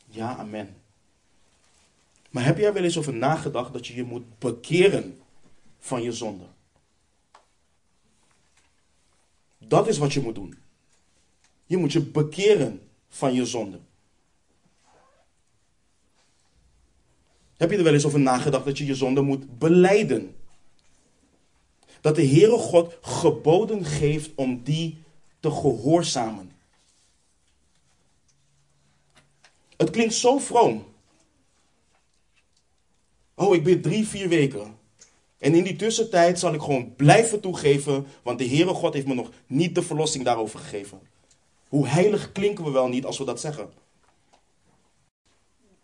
[0.06, 0.76] Ja, amen.
[2.30, 5.20] Maar heb jij wel eens over nagedacht dat je je moet bekeren
[5.80, 6.46] van je zonde?
[9.58, 10.58] Dat is wat je moet doen.
[11.66, 13.80] Je moet je bekeren van je zonde.
[17.58, 20.36] Heb je er wel eens over nagedacht dat je je zonde moet beleiden?
[22.02, 24.98] Dat de Heere God geboden geeft om die
[25.40, 26.52] te gehoorzamen.
[29.78, 30.89] Het klinkt zo vroom.
[33.40, 34.78] Oh, ik bid drie, vier weken.
[35.38, 39.14] En in die tussentijd zal ik gewoon blijven toegeven, want de Heere God heeft me
[39.14, 41.00] nog niet de verlossing daarover gegeven.
[41.68, 43.70] Hoe heilig klinken we wel niet als we dat zeggen?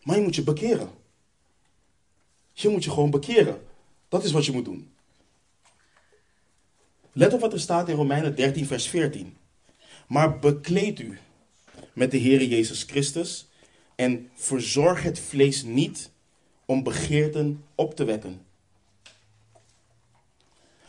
[0.03, 0.89] Maar je moet je bekeren.
[2.53, 3.61] Je moet je gewoon bekeren.
[4.09, 4.91] Dat is wat je moet doen.
[7.11, 9.37] Let op wat er staat in Romeinen 13, vers 14.
[10.07, 11.19] Maar bekleed u
[11.93, 13.47] met de Heere Jezus Christus
[13.95, 16.13] en verzorg het vlees niet
[16.65, 18.41] om begeerten op te wekken.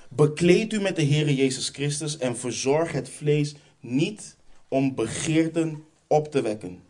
[0.09, 4.37] Bekleed u met de Heere Jezus Christus en verzorg het vlees niet
[4.69, 6.83] om begeerten op te wekken.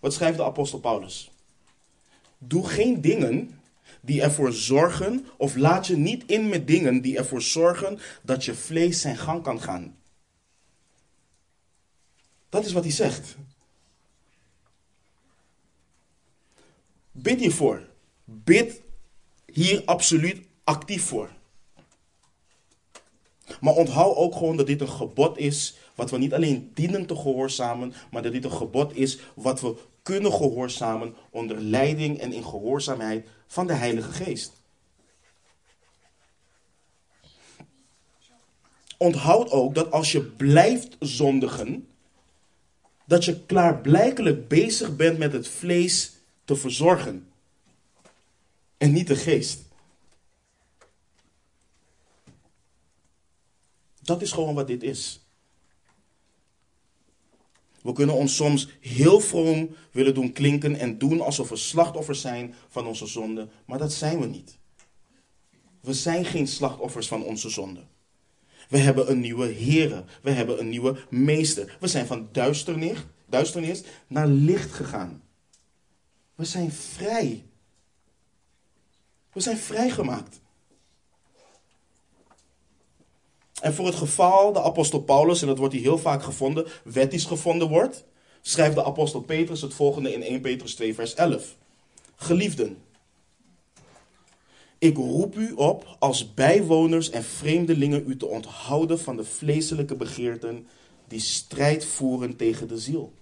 [0.00, 1.30] Wat schrijft de apostel Paulus?
[2.38, 3.60] Doe geen dingen
[4.00, 8.54] die ervoor zorgen, of laat je niet in met dingen die ervoor zorgen dat je
[8.54, 9.96] vlees zijn gang kan gaan.
[12.48, 13.36] Dat is wat hij zegt.
[17.12, 17.86] Bid hiervoor.
[18.28, 18.82] Bid
[19.52, 21.30] hier absoluut actief voor.
[23.60, 27.16] Maar onthoud ook gewoon dat dit een gebod is wat we niet alleen dienen te
[27.16, 32.44] gehoorzamen, maar dat dit een gebod is wat we kunnen gehoorzamen onder leiding en in
[32.44, 34.52] gehoorzaamheid van de Heilige Geest.
[38.98, 41.88] Onthoud ook dat als je blijft zondigen,
[43.04, 46.12] dat je klaarblijkelijk bezig bent met het vlees
[46.44, 47.30] te verzorgen
[48.78, 49.64] en niet de geest.
[54.02, 55.20] Dat is gewoon wat dit is.
[57.82, 62.54] We kunnen ons soms heel vroom willen doen klinken en doen alsof we slachtoffers zijn
[62.68, 64.58] van onze zonde, maar dat zijn we niet.
[65.80, 67.84] We zijn geen slachtoffers van onze zonde.
[68.68, 70.04] We hebben een nieuwe Here.
[70.22, 71.76] We hebben een nieuwe Meester.
[71.80, 75.22] We zijn van duisternis, duisternis naar licht gegaan.
[76.34, 77.44] We zijn vrij.
[79.36, 80.40] We zijn vrijgemaakt.
[83.60, 87.24] En voor het geval de apostel Paulus, en dat wordt hier heel vaak gevonden, wettisch
[87.24, 88.04] gevonden wordt,
[88.40, 91.56] schrijft de apostel Petrus het volgende in 1 Petrus 2, vers 11.
[92.14, 92.82] Geliefden,
[94.78, 100.66] ik roep u op als bijwoners en vreemdelingen u te onthouden van de vleeselijke begeerten
[101.08, 103.12] die strijd voeren tegen de ziel.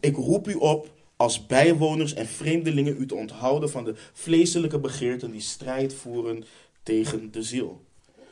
[0.00, 5.30] Ik roep u op als bijwoners en vreemdelingen u te onthouden van de vleeselijke begeerten
[5.30, 6.44] die strijd voeren
[6.82, 7.84] tegen de ziel.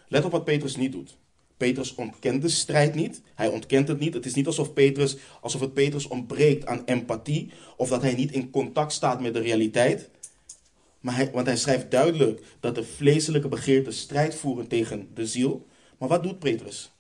[0.09, 1.17] Let op wat Petrus niet doet.
[1.57, 3.23] Petrus ontkent de strijd niet.
[3.35, 4.15] Hij ontkent het niet.
[4.15, 8.33] Het is niet alsof, Petrus, alsof het Petrus ontbreekt aan empathie of dat hij niet
[8.33, 10.11] in contact staat met de realiteit.
[11.01, 15.67] Maar hij, want hij schrijft duidelijk dat de vleeselijke begeerten strijd voeren tegen de ziel.
[15.99, 16.93] Maar wat doet Petrus?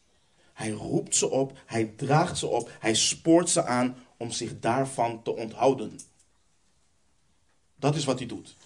[0.52, 5.22] Hij roept ze op, hij draagt ze op, hij spoort ze aan om zich daarvan
[5.22, 6.00] te onthouden.
[7.76, 8.56] Dat is wat hij doet.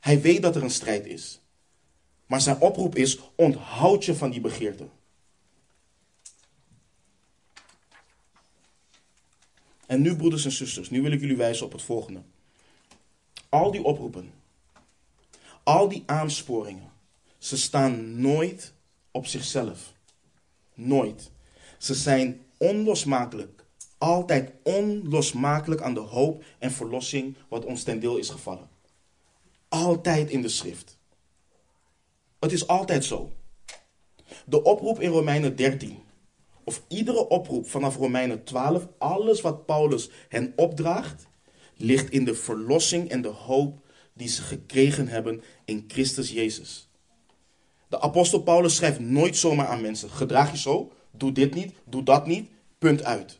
[0.00, 1.40] Hij weet dat er een strijd is.
[2.26, 4.88] Maar zijn oproep is: onthoud je van die begeerte.
[9.86, 12.22] En nu, broeders en zusters, nu wil ik jullie wijzen op het volgende.
[13.48, 14.32] Al die oproepen,
[15.62, 16.92] al die aansporingen,
[17.38, 18.72] ze staan nooit
[19.10, 19.92] op zichzelf.
[20.74, 21.30] Nooit.
[21.78, 23.59] Ze zijn onlosmakelijk
[24.00, 28.68] altijd onlosmakelijk aan de hoop en verlossing wat ons ten deel is gevallen.
[29.68, 30.98] Altijd in de schrift.
[32.38, 33.32] Het is altijd zo.
[34.46, 35.98] De oproep in Romeinen 13,
[36.64, 41.26] of iedere oproep vanaf Romeinen 12, alles wat Paulus hen opdraagt,
[41.76, 46.88] ligt in de verlossing en de hoop die ze gekregen hebben in Christus Jezus.
[47.88, 52.02] De apostel Paulus schrijft nooit zomaar aan mensen: gedraag je zo, doe dit niet, doe
[52.02, 53.39] dat niet, punt uit.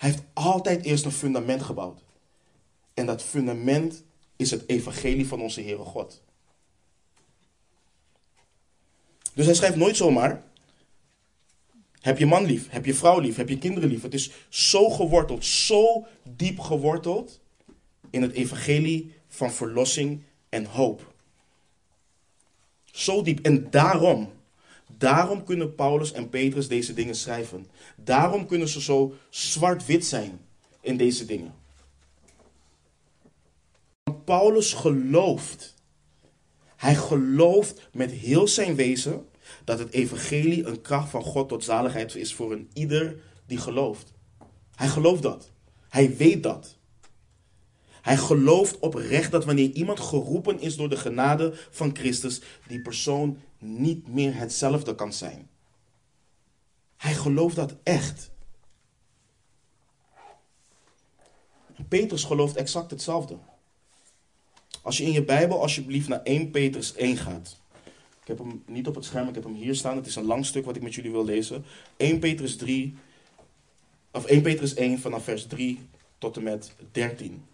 [0.00, 2.02] Hij heeft altijd eerst een fundament gebouwd.
[2.94, 4.02] En dat fundament
[4.36, 6.22] is het evangelie van onze Heere God.
[9.34, 10.42] Dus hij schrijft nooit zomaar.
[12.00, 14.02] Heb je man lief, heb je vrouw lief, heb je kinderen lief.
[14.02, 17.40] Het is zo geworteld, zo diep geworteld
[18.10, 21.14] in het evangelie van verlossing en hoop.
[22.84, 23.40] Zo diep.
[23.44, 24.32] En daarom
[25.00, 27.66] Daarom kunnen Paulus en Petrus deze dingen schrijven.
[27.96, 30.40] Daarom kunnen ze zo zwart-wit zijn
[30.80, 31.54] in deze dingen.
[34.24, 35.74] Paulus gelooft.
[36.76, 39.26] Hij gelooft met heel zijn wezen
[39.64, 44.12] dat het evangelie een kracht van God tot zaligheid is voor een ieder die gelooft.
[44.74, 45.50] Hij gelooft dat.
[45.88, 46.76] Hij weet dat.
[48.02, 53.38] Hij gelooft oprecht dat wanneer iemand geroepen is door de genade van Christus, die persoon
[53.60, 55.48] niet meer hetzelfde kan zijn.
[56.96, 58.30] Hij gelooft dat echt.
[61.88, 63.36] Petrus gelooft exact hetzelfde.
[64.82, 67.60] Als je in je Bijbel alsjeblieft naar 1 Petrus 1 gaat.
[68.20, 69.96] Ik heb hem niet op het scherm, ik heb hem hier staan.
[69.96, 71.64] Het is een lang stuk wat ik met jullie wil lezen.
[71.96, 72.96] 1 Petrus 3,
[74.10, 75.88] of 1 Petrus 1 vanaf vers 3
[76.18, 77.44] tot en met 13.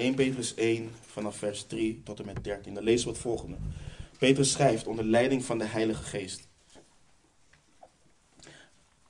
[0.00, 2.74] 1 Petrus 1 vanaf vers 3 tot en met 13.
[2.74, 3.56] Dan lezen we het volgende.
[4.18, 6.48] Petrus schrijft onder leiding van de Heilige Geest.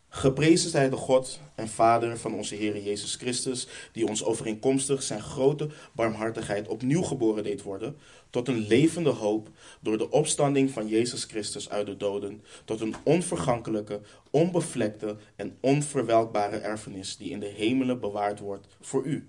[0.08, 5.20] Geprezen zij de God en Vader van onze Heer Jezus Christus, die ons overeenkomstig zijn
[5.20, 7.96] grote barmhartigheid opnieuw geboren deed worden,
[8.30, 9.48] tot een levende hoop
[9.80, 16.56] door de opstanding van Jezus Christus uit de doden, tot een onvergankelijke, onbevlekte en onverwelkbare
[16.56, 19.28] erfenis die in de hemelen bewaard wordt voor u.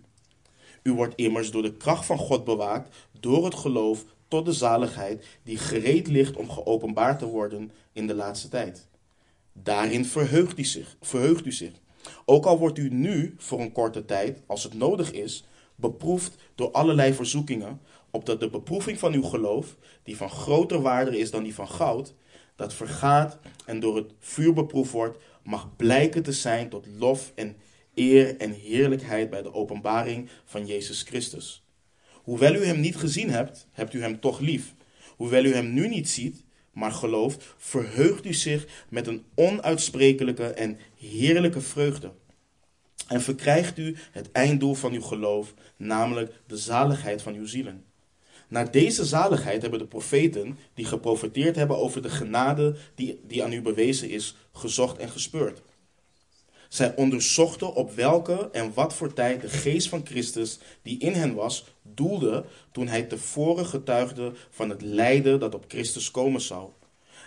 [0.84, 5.26] U wordt immers door de kracht van God bewaakt, door het geloof tot de zaligheid
[5.44, 8.88] die gereed ligt om geopenbaard te worden in de laatste tijd.
[9.54, 10.96] Daarin verheugt u zich.
[11.02, 11.72] Verheugt u zich.
[12.26, 16.72] Ook al wordt u nu voor een korte tijd, als het nodig is, beproefd door
[16.72, 21.56] allerlei verzoekingen, opdat de beproeving van uw geloof, die van groter waarde is dan die
[21.56, 22.14] van goud,
[22.56, 27.56] dat vergaat en door het vuur beproefd wordt, mag blijken te zijn tot lof en
[27.96, 31.64] eer en heerlijkheid bij de openbaring van Jezus Christus.
[32.12, 34.74] Hoewel u hem niet gezien hebt, hebt u hem toch lief.
[35.16, 40.78] Hoewel u hem nu niet ziet, maar gelooft, verheugt u zich met een onuitsprekelijke en
[40.98, 42.12] heerlijke vreugde.
[43.08, 47.86] En verkrijgt u het einddoel van uw geloof, namelijk de zaligheid van uw zielen.
[48.48, 53.54] Naar deze zaligheid hebben de profeten, die geprofeteerd hebben over de genade die, die aan
[53.54, 55.62] u bewezen is, gezocht en gespeurd.
[56.72, 61.34] Zij onderzochten op welke en wat voor tijd de geest van Christus, die in hen
[61.34, 66.70] was, doelde toen hij tevoren getuigde van het lijden dat op Christus komen zou.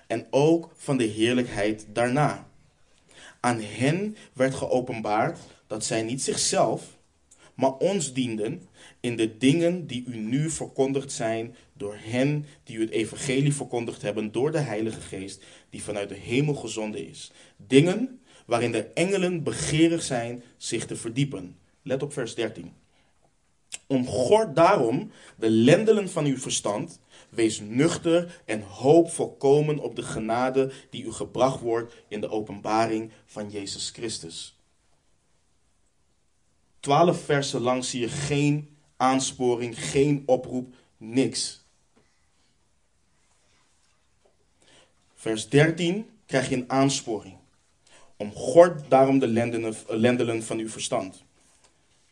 [0.06, 2.48] En ook van de heerlijkheid daarna.
[3.40, 6.96] Aan hen werd geopenbaard dat zij niet zichzelf,
[7.54, 8.68] maar ons dienden
[9.00, 14.02] in de dingen die u nu verkondigd zijn door hen die u het evangelie verkondigd
[14.02, 17.32] hebben door de Heilige Geest die vanuit de hemel gezonden is.
[17.56, 21.58] Dingen waarin de engelen begeerig zijn zich te verdiepen.
[21.82, 22.72] Let op vers 13.
[23.86, 30.72] Omgord daarom de lendelen van uw verstand, wees nuchter en hoop volkomen op de genade
[30.90, 34.58] die u gebracht wordt in de openbaring van Jezus Christus.
[36.80, 41.64] Twaalf versen lang zie je geen aansporing, geen oproep, niks.
[45.14, 47.36] Vers 13 krijg je een aansporing.
[48.16, 49.26] Omgord daarom de
[49.88, 51.22] lendelen van uw verstand.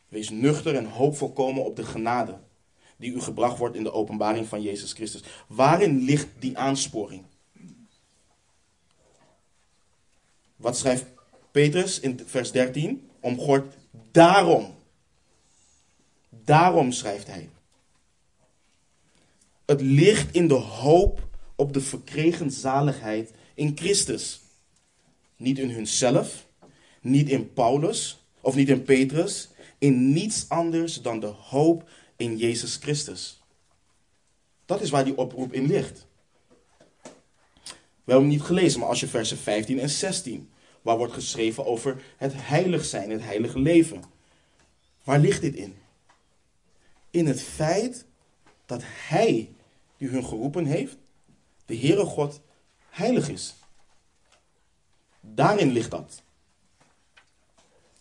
[0.09, 2.38] Wees nuchter en hoop volkomen op de genade
[3.03, 5.22] die u gebracht wordt in de openbaring van Jezus Christus.
[5.46, 7.24] Waarin ligt die aansporing?
[10.57, 11.05] Wat schrijft
[11.50, 13.11] Petrus in vers 13?
[13.20, 13.74] Omgord
[14.11, 14.74] daarom.
[16.28, 17.48] Daarom schrijft hij.
[19.64, 24.41] Het ligt in de hoop op de verkregen zaligheid in Christus.
[25.43, 26.47] Niet in hunzelf,
[27.01, 32.76] niet in Paulus of niet in Petrus, in niets anders dan de hoop in Jezus
[32.76, 33.43] Christus.
[34.66, 36.07] Dat is waar die oproep in ligt.
[38.05, 40.51] We hebben hem niet gelezen, maar als je versen 15 en 16,
[40.82, 44.03] waar wordt geschreven over het heilig zijn, het heilige leven.
[45.05, 45.76] Waar ligt dit in?
[47.11, 48.05] In het feit
[48.66, 49.53] dat Hij,
[49.97, 50.97] die hun geroepen heeft,
[51.66, 52.40] de Heere God,
[52.88, 53.55] heilig is.
[55.27, 56.23] Daarin ligt dat.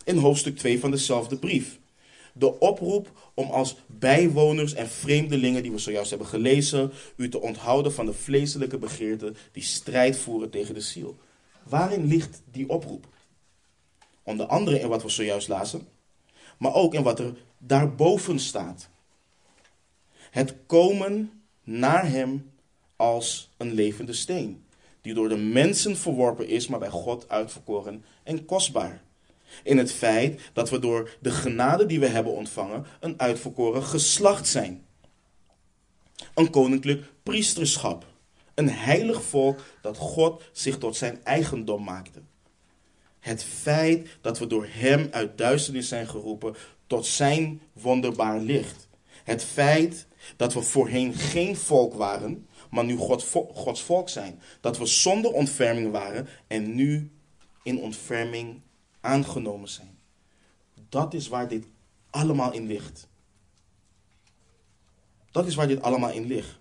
[0.03, 1.80] In hoofdstuk 2 van dezelfde brief.
[2.34, 7.93] De oproep om als bijwoners en vreemdelingen die we zojuist hebben gelezen, u te onthouden
[7.93, 11.17] van de vleeselijke begeerten die strijd voeren tegen de ziel.
[11.63, 13.07] Waarin ligt die oproep?
[14.24, 15.88] Onder andere in wat we zojuist lazen,
[16.57, 18.89] maar ook in wat er daarboven staat.
[20.32, 22.51] Het komen naar hem
[22.95, 24.61] als een levende steen
[25.01, 29.01] die door de mensen verworpen is, maar bij God uitverkoren en kostbaar.
[29.63, 34.47] In het feit dat we door de genade die we hebben ontvangen een uitverkoren geslacht
[34.47, 34.85] zijn.
[36.33, 38.05] Een koninklijk priesterschap.
[38.53, 42.21] Een heilig volk dat God zich tot zijn eigendom maakte.
[43.19, 46.55] Het feit dat we door Hem uit duisternis zijn geroepen
[46.87, 48.87] tot Zijn wonderbaar licht.
[49.23, 54.41] Het feit dat we voorheen geen volk waren, maar nu God, Gods volk zijn.
[54.61, 57.11] Dat we zonder ontferming waren en nu
[57.63, 58.61] in ontferming
[59.01, 59.97] aangenomen zijn.
[60.89, 61.65] Dat is waar dit
[62.09, 63.07] allemaal in ligt.
[65.32, 66.59] Dat is waar dit allemaal in ligt.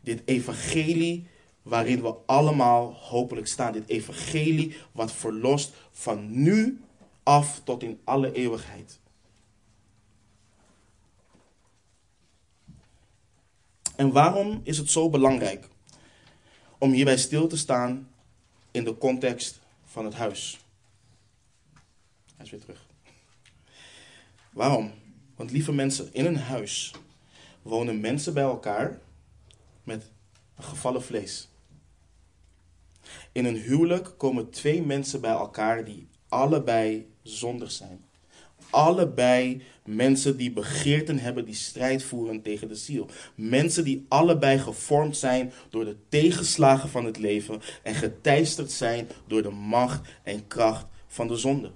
[0.00, 1.26] Dit evangelie
[1.62, 3.72] waarin we allemaal hopelijk staan.
[3.72, 6.84] Dit evangelie wat verlost van nu
[7.22, 9.00] af tot in alle eeuwigheid.
[14.02, 15.68] En waarom is het zo belangrijk
[16.78, 18.10] om hierbij stil te staan
[18.70, 20.60] in de context van het huis?
[22.36, 22.86] Hij is weer terug.
[24.52, 24.92] Waarom?
[25.36, 26.94] Want lieve mensen, in een huis
[27.62, 28.98] wonen mensen bij elkaar
[29.82, 30.10] met
[30.58, 31.48] gevallen vlees.
[33.32, 38.04] In een huwelijk komen twee mensen bij elkaar die allebei zondig zijn.
[38.70, 43.08] Allebei mensen die begeerten hebben, die strijd voeren tegen de ziel.
[43.34, 49.42] Mensen die allebei gevormd zijn door de tegenslagen van het leven en geteisterd zijn door
[49.42, 51.70] de macht en kracht van de zonde.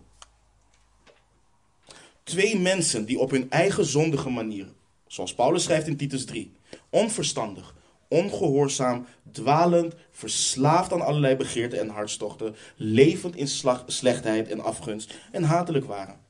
[2.23, 4.67] Twee mensen die op hun eigen zondige manier,
[5.07, 6.53] zoals Paulus schrijft in Titus 3,
[6.91, 7.75] onverstandig,
[8.09, 13.49] ongehoorzaam, dwalend, verslaafd aan allerlei begeerten en hartstochten, levend in
[13.87, 16.26] slechtheid en afgunst en hatelijk waren.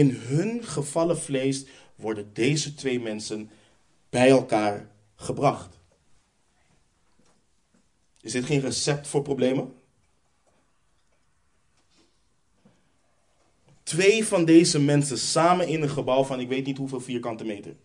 [0.00, 3.50] In hun gevallen vlees worden deze twee mensen
[4.10, 5.78] bij elkaar gebracht.
[8.20, 9.74] Is dit geen recept voor problemen?
[13.82, 17.76] Twee van deze mensen samen in een gebouw van ik weet niet hoeveel vierkante meter.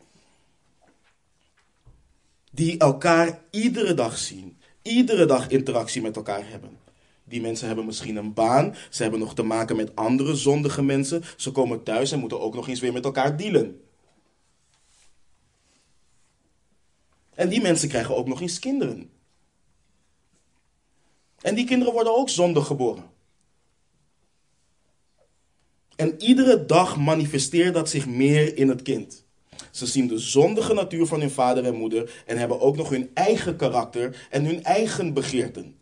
[2.52, 4.58] Die elkaar iedere dag zien.
[4.82, 6.80] Iedere dag interactie met elkaar hebben.
[7.28, 8.76] Die mensen hebben misschien een baan.
[8.90, 11.24] Ze hebben nog te maken met andere zondige mensen.
[11.38, 13.82] Ze komen thuis en moeten ook nog eens weer met elkaar dealen.
[17.34, 19.10] En die mensen krijgen ook nog eens kinderen.
[21.42, 23.14] En die kinderen worden ook zondig geboren.
[25.96, 29.26] En iedere dag manifesteert dat zich meer in het kind.
[29.72, 33.12] Ze zien de zondige natuur van hun vader en moeder en hebben ook nog hun
[33.14, 35.75] eigen karakter en hun eigen begeerten.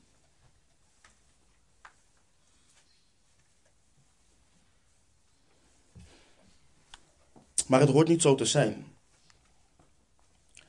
[7.68, 8.86] Maar het hoort niet zo te zijn.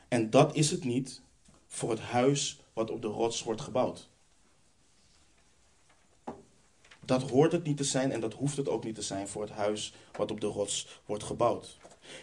[0.08, 1.20] En dat is het niet
[1.66, 4.08] voor het huis wat op de rots wordt gebouwd.
[7.00, 9.42] Dat hoort het niet te zijn en dat hoeft het ook niet te zijn voor
[9.42, 11.76] het huis wat op de rots wordt gebouwd.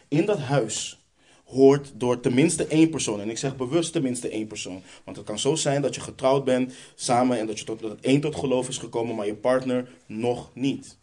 [0.08, 1.00] In dat huis
[1.46, 5.40] hoort door tenminste één persoon, en ik zeg bewust tenminste één persoon, want het kan
[5.40, 8.68] zo zijn dat je getrouwd bent samen en dat, je tot, dat één tot geloof
[8.68, 10.98] is gekomen, maar je partner nog niet.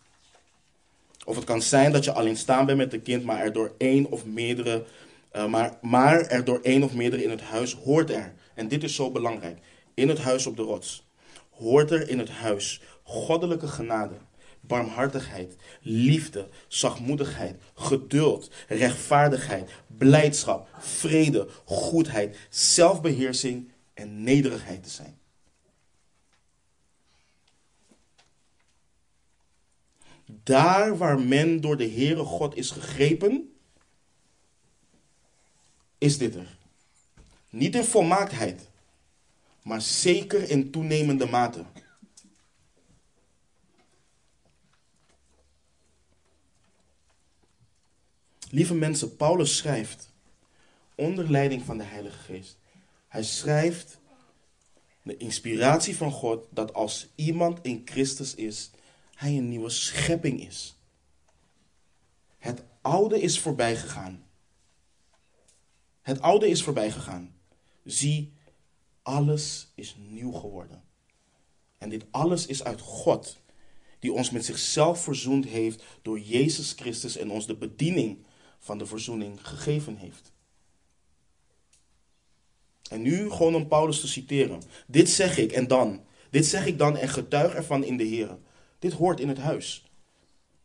[1.29, 3.75] Of het kan zijn dat je alleen staan bent met een kind, maar er door
[3.79, 4.85] één of meerdere,
[5.37, 8.35] uh, maar, maar er door één of meerdere in het huis hoort er.
[8.55, 9.59] En dit is zo belangrijk.
[9.95, 11.09] In het huis op de rots
[11.51, 14.15] hoort er in het huis goddelijke genade,
[14.61, 25.19] barmhartigheid, liefde, zachtmoedigheid, geduld, rechtvaardigheid, blijdschap, vrede, goedheid, zelfbeheersing en nederigheid te zijn.
[30.31, 33.53] Daar waar men door de Heere God is gegrepen,
[35.99, 36.57] is dit er.
[37.51, 38.69] Niet in volmaaktheid,
[39.63, 41.65] maar zeker in toenemende mate.
[48.51, 50.11] Lieve mensen, Paulus schrijft
[50.95, 52.57] onder leiding van de Heilige Geest.
[53.09, 53.99] Hij schrijft
[55.03, 58.71] de inspiratie van God dat als iemand in Christus is,
[59.19, 60.77] hij een nieuwe schepping is.
[62.39, 64.25] Het oude is voorbij gegaan.
[66.03, 67.35] Het oude is voorbij gegaan.
[67.85, 68.33] Zie,
[69.03, 70.83] alles is nieuw geworden.
[71.79, 73.39] En dit alles is uit God,
[73.99, 78.25] die ons met zichzelf verzoend heeft door Jezus Christus en ons de bediening
[78.59, 80.33] van de verzoening gegeven heeft.
[82.91, 84.63] En nu gewoon om Paulus te citeren.
[84.87, 86.05] Dit zeg ik en dan.
[86.31, 88.39] Dit zeg ik dan en getuig ervan in de Heer.
[88.79, 89.85] Dit hoort in het huis.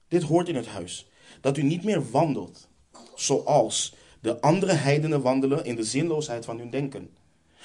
[0.08, 1.10] Dit hoort in het huis.
[1.42, 2.68] Dat u niet meer wandelt
[3.16, 7.10] zoals de andere heidenen wandelen in de zinloosheid van hun denken.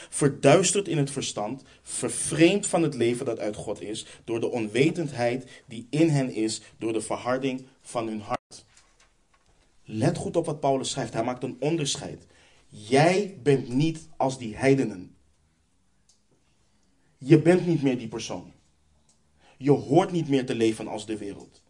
[0.09, 5.62] Verduisterd in het verstand, vervreemd van het leven dat uit God is, door de onwetendheid
[5.66, 8.64] die in hen is, door de verharding van hun hart.
[9.84, 11.12] Let goed op wat Paulus schrijft.
[11.12, 12.26] Hij maakt een onderscheid.
[12.68, 15.16] Jij bent niet als die heidenen.
[17.18, 18.53] Je bent niet meer die persoon.
[19.59, 21.63] Je hoort niet meer te leven als de wereld.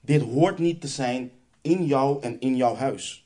[0.00, 3.24] Dit hoort niet te zijn in jou en in jouw huis.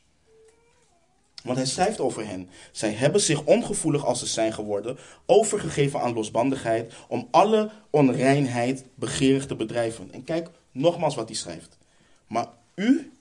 [1.42, 2.48] Want hij schrijft over hen.
[2.72, 9.46] Zij hebben zich ongevoelig als ze zijn geworden, overgegeven aan losbandigheid, om alle onreinheid begeerig
[9.46, 10.12] te bedrijven.
[10.12, 11.78] En kijk nogmaals wat hij schrijft.
[12.26, 13.12] Maar u,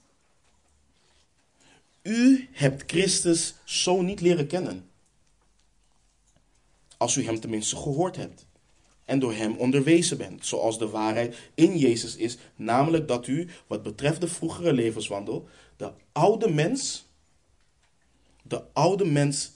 [2.02, 4.90] u hebt Christus zo niet leren kennen.
[6.98, 8.46] als u hem tenminste gehoord hebt
[9.14, 13.84] en door hem onderwezen bent, zoals de waarheid in Jezus is, namelijk dat u, wat
[13.84, 15.48] betreft de vroegere levenswandel,
[15.78, 17.06] de oude mens,
[18.42, 19.52] de oude mens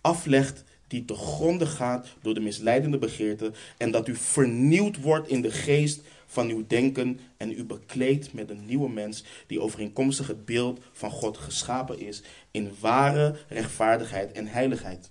[0.00, 5.42] aflegt die te gronde gaat door de misleidende begeerten en dat u vernieuwd wordt in
[5.42, 10.44] de geest van uw denken en u bekleedt met een nieuwe mens die overeenkomstig het
[10.44, 15.10] beeld van God geschapen is in ware rechtvaardigheid en heiligheid.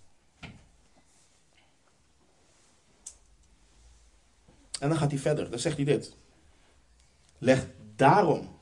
[4.79, 6.15] En dan gaat hij verder, dan zegt hij dit.
[7.37, 8.59] Leg daarom,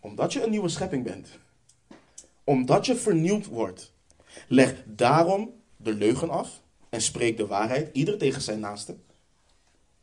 [0.00, 1.38] omdat je een nieuwe schepping bent,
[2.44, 3.92] omdat je vernieuwd wordt,
[4.48, 8.96] leg daarom de leugen af en spreek de waarheid, ieder tegen zijn naaste.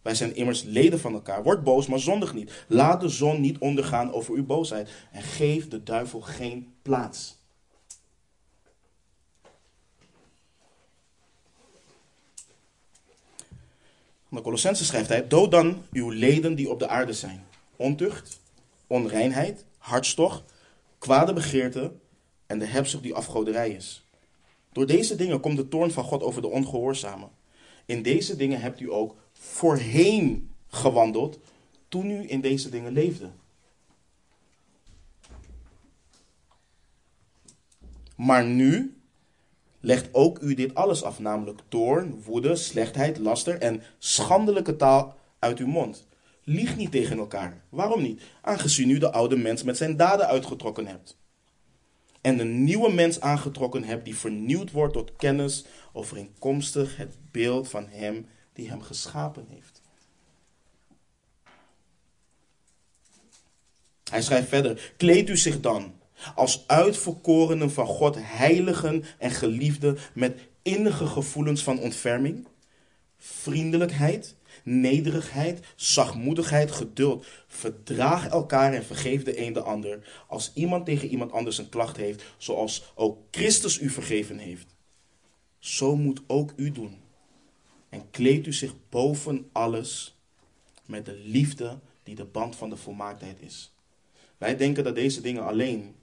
[0.01, 1.43] Wij zijn immers leden van elkaar.
[1.43, 2.65] Word boos, maar zondig niet.
[2.67, 4.89] Laat de zon niet ondergaan over uw boosheid.
[5.11, 7.36] En geef de duivel geen plaats.
[14.29, 18.39] De Colossense schrijft hij: Dood dan uw leden die op de aarde zijn: ontucht,
[18.87, 20.43] onreinheid, hartstocht,
[20.97, 21.91] kwade begeerte
[22.45, 24.05] en de hebzucht die afgoderij is.
[24.71, 27.29] Door deze dingen komt de toorn van God over de ongehoorzamen.
[27.85, 31.39] In deze dingen hebt u ook voorheen gewandeld
[31.87, 33.29] toen u in deze dingen leefde.
[38.15, 38.96] Maar nu
[39.79, 45.59] legt ook u dit alles af, namelijk toorn, woede, slechtheid, laster en schandelijke taal uit
[45.59, 46.07] uw mond.
[46.43, 47.61] Lieg niet tegen elkaar.
[47.69, 48.21] Waarom niet?
[48.41, 51.17] Aangezien u de oude mens met zijn daden uitgetrokken hebt.
[52.21, 57.87] En een nieuwe mens aangetrokken hebt die vernieuwd wordt tot kennis overeenkomstig het beeld van
[57.89, 59.81] hem die hem geschapen heeft.
[64.09, 65.93] Hij schrijft verder: Kleed u zich dan
[66.35, 72.47] als uitverkorenen van God, heiligen en geliefden, met innige gevoelens van ontferming,
[73.17, 77.25] vriendelijkheid, nederigheid, zachtmoedigheid, geduld.
[77.47, 80.25] Verdraag elkaar en vergeef de een de ander.
[80.27, 84.75] Als iemand tegen iemand anders een klacht heeft, zoals ook Christus u vergeven heeft.
[85.59, 86.97] Zo moet ook u doen.
[87.89, 90.17] En kleedt u zich boven alles
[90.85, 93.73] met de liefde die de band van de volmaaktheid is.
[94.37, 95.95] Wij denken dat deze dingen alleen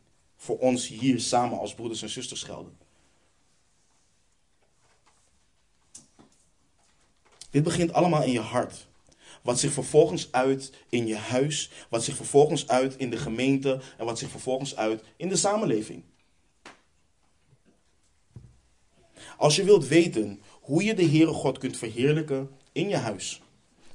[0.45, 2.77] voor ons hier samen als broeders en zusters gelden.
[7.51, 8.87] Dit begint allemaal in je hart.
[9.43, 14.05] Wat zich vervolgens uit in je huis, wat zich vervolgens uit in de gemeente en
[14.05, 16.03] wat zich vervolgens uit in de samenleving.
[19.37, 23.43] Als je wilt weten hoe je de Heere God kunt verheerlijken in je huis,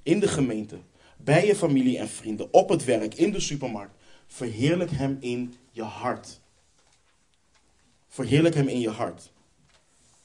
[0.04, 0.78] in de gemeente,
[1.18, 3.99] bij je familie en vrienden, op het werk, in de supermarkt,
[4.30, 6.40] verheerlijk Hem in je hart.
[8.08, 9.32] Verheerlijk Hem in je hart.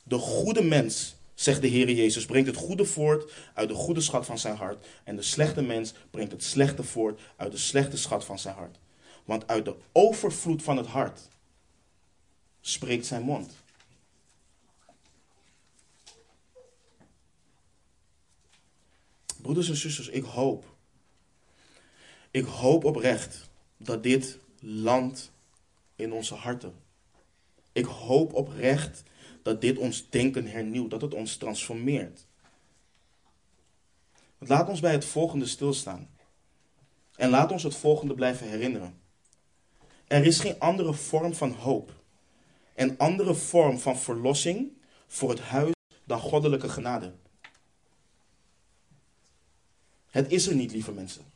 [0.02, 4.26] De goede mens, zegt de Heer Jezus, brengt het goede voort uit de goede schat
[4.26, 4.86] van zijn hart.
[5.04, 8.78] En de slechte mens brengt het slechte voort uit de slechte schat van zijn hart.
[9.24, 11.20] Want uit de overvloed van het hart
[12.60, 13.52] spreekt zijn mond.
[19.42, 20.64] Broeders en zusters, ik hoop,
[22.30, 23.48] ik hoop oprecht
[23.86, 25.32] dat dit land
[25.96, 26.82] in onze harten
[27.74, 29.02] ik hoop oprecht
[29.42, 32.26] dat dit ons denken hernieuwt, dat het ons transformeert.
[34.38, 36.08] laat ons bij het volgende stilstaan.
[37.16, 39.00] En laat ons het volgende blijven herinneren.
[40.06, 42.02] Er is geen andere vorm van hoop
[42.74, 44.72] en andere vorm van verlossing
[45.06, 45.74] voor het huis
[46.04, 47.12] dan goddelijke genade.
[50.10, 51.33] Het is er niet, lieve mensen.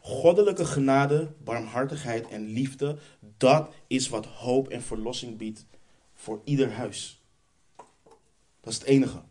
[0.00, 2.98] Goddelijke genade, barmhartigheid en liefde,
[3.36, 5.66] dat is wat hoop en verlossing biedt
[6.14, 7.22] voor ieder huis.
[8.60, 9.22] Dat is het enige.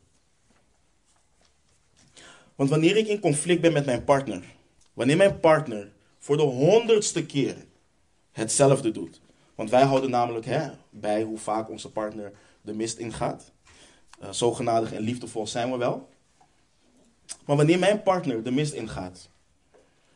[2.56, 4.44] Want wanneer ik in conflict ben met mijn partner,
[4.94, 7.56] wanneer mijn partner voor de honderdste keer
[8.32, 9.22] hetzelfde doet,
[9.56, 10.48] want wij houden namelijk
[10.90, 13.52] bij hoe vaak onze partner de mist ingaat.
[14.22, 16.10] Uh, zo genadig en liefdevol zijn we wel.
[17.46, 19.30] Maar wanneer mijn partner de mist ingaat,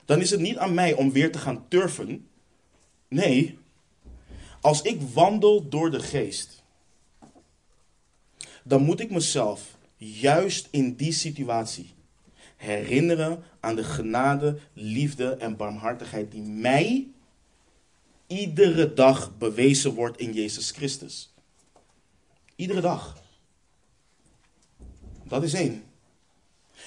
[0.06, 2.28] dan is het niet aan mij om weer te gaan turven.
[3.08, 3.58] Nee,
[4.62, 6.64] als ik wandel door de geest,
[8.64, 11.94] dan moet ik mezelf juist in die situatie
[12.56, 17.08] herinneren aan de genade, liefde en barmhartigheid die mij
[18.28, 21.34] iedere dag bewezen wordt in Jezus Christus.
[22.56, 23.22] Iedere dag.
[25.24, 25.84] Dat is één.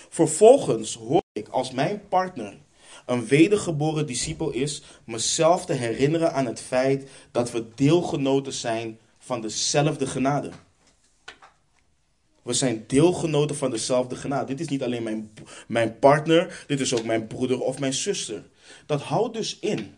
[0.08, 2.58] Vervolgens hoor ik als mijn partner
[3.06, 9.40] een wedergeboren discipel is, mezelf te herinneren aan het feit dat we deelgenoten zijn van
[9.40, 10.50] dezelfde genade.
[12.42, 14.46] We zijn deelgenoten van dezelfde genade.
[14.46, 15.32] Dit is niet alleen mijn,
[15.66, 18.42] mijn partner, dit is ook mijn broeder of mijn zuster.
[18.86, 19.94] Dat houdt dus in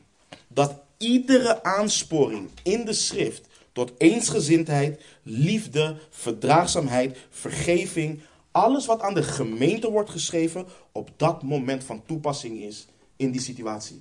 [0.48, 9.22] dat iedere aansporing in de schrift tot eensgezindheid, liefde, verdraagzaamheid, vergeving, alles wat aan de
[9.22, 12.86] gemeente wordt geschreven, op dat moment van toepassing is
[13.18, 14.00] in die situatie.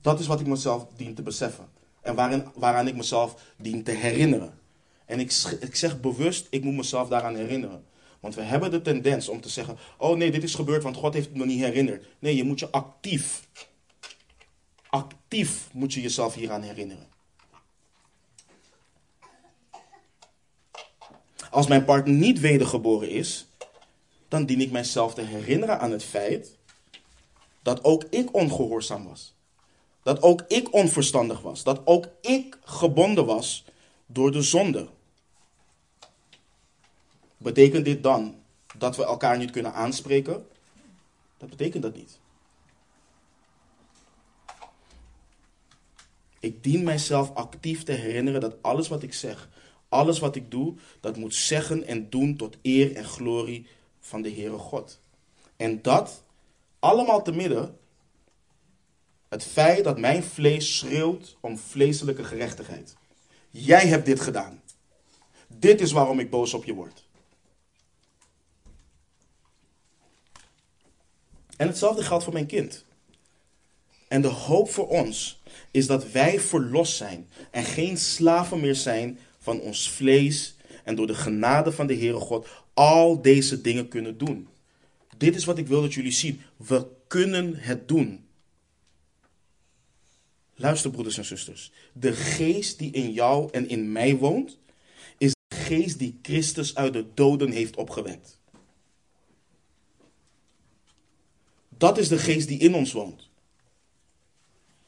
[0.00, 1.68] Dat is wat ik mezelf dien te beseffen.
[2.00, 4.58] En waarin, waaraan ik mezelf dien te herinneren.
[5.06, 7.84] En ik, ik zeg bewust, ik moet mezelf daaraan herinneren.
[8.20, 11.14] Want we hebben de tendens om te zeggen: Oh nee, dit is gebeurd, want God
[11.14, 12.06] heeft het me niet herinnerd.
[12.18, 13.48] Nee, je moet je actief,
[14.88, 17.06] actief moet je jezelf hieraan herinneren.
[21.50, 23.46] Als mijn partner niet wedergeboren is,
[24.34, 26.56] dan dien ik mijzelf te herinneren aan het feit
[27.62, 29.34] dat ook ik ongehoorzaam was.
[30.02, 31.62] Dat ook ik onverstandig was.
[31.62, 33.64] Dat ook ik gebonden was
[34.06, 34.88] door de zonde.
[37.36, 38.42] Betekent dit dan
[38.76, 40.46] dat we elkaar niet kunnen aanspreken?
[41.36, 42.18] Dat betekent dat niet.
[46.40, 49.48] Ik dien mijzelf actief te herinneren dat alles wat ik zeg,
[49.88, 53.66] alles wat ik doe, dat moet zeggen en doen tot eer en glorie
[54.04, 55.00] van de Heere God.
[55.56, 56.22] En dat
[56.78, 57.78] allemaal te midden
[59.28, 62.96] het feit dat mijn vlees schreeuwt om vleeselijke gerechtigheid.
[63.50, 64.62] Jij hebt dit gedaan.
[65.46, 67.04] Dit is waarom ik boos op je word.
[71.56, 72.84] En hetzelfde geldt voor mijn kind.
[74.08, 79.18] En de hoop voor ons is dat wij verlost zijn en geen slaven meer zijn
[79.38, 84.18] van ons vlees en door de genade van de Heere God al deze dingen kunnen
[84.18, 84.48] doen.
[85.16, 86.40] Dit is wat ik wil dat jullie zien.
[86.56, 88.26] We kunnen het doen.
[90.54, 91.72] Luister, broeders en zusters.
[91.92, 94.58] De geest die in jou en in mij woont,
[95.18, 98.38] is de geest die Christus uit de doden heeft opgewekt.
[101.68, 103.28] Dat is de geest die in ons woont.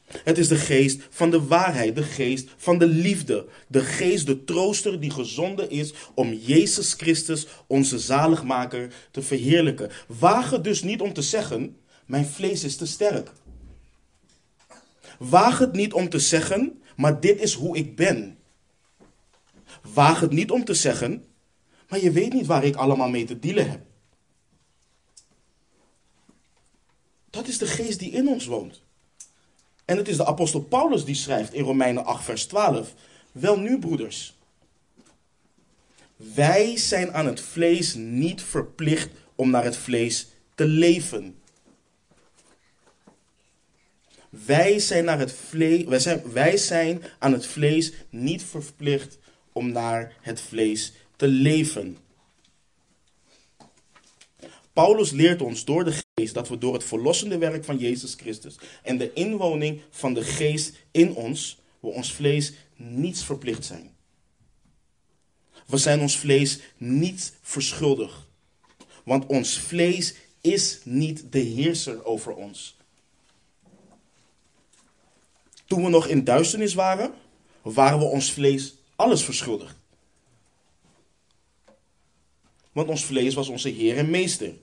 [0.07, 4.43] Het is de geest van de waarheid, de geest van de liefde, de geest, de
[4.43, 9.91] trooster die gezonden is om Jezus Christus, onze zaligmaker, te verheerlijken.
[10.07, 13.31] Waag het dus niet om te zeggen, mijn vlees is te sterk.
[15.19, 18.37] Waag het niet om te zeggen, maar dit is hoe ik ben.
[19.93, 21.25] Waag het niet om te zeggen,
[21.89, 23.81] maar je weet niet waar ik allemaal mee te dealen heb.
[27.29, 28.85] Dat is de geest die in ons woont.
[29.87, 32.93] En het is de apostel Paulus die schrijft in Romeinen 8, vers 12.
[33.31, 34.37] Wel nu, broeders.
[36.15, 41.35] Wij zijn aan het vlees niet verplicht om naar het vlees te leven.
[44.29, 49.17] Wij zijn, naar het vlees, wij, zijn, wij zijn aan het vlees niet verplicht
[49.51, 51.97] om naar het vlees te leven.
[54.77, 58.55] Paulus leert ons door de geest dat we door het verlossende werk van Jezus Christus
[58.83, 63.95] en de inwoning van de geest in ons, we ons vlees niets verplicht zijn.
[65.65, 68.27] We zijn ons vlees niet verschuldigd.
[69.03, 72.77] Want ons vlees is niet de heerser over ons.
[75.65, 77.13] Toen we nog in duisternis waren,
[77.61, 79.75] waren we ons vlees alles verschuldigd.
[82.71, 84.53] Want ons vlees was onze Heer en Meester.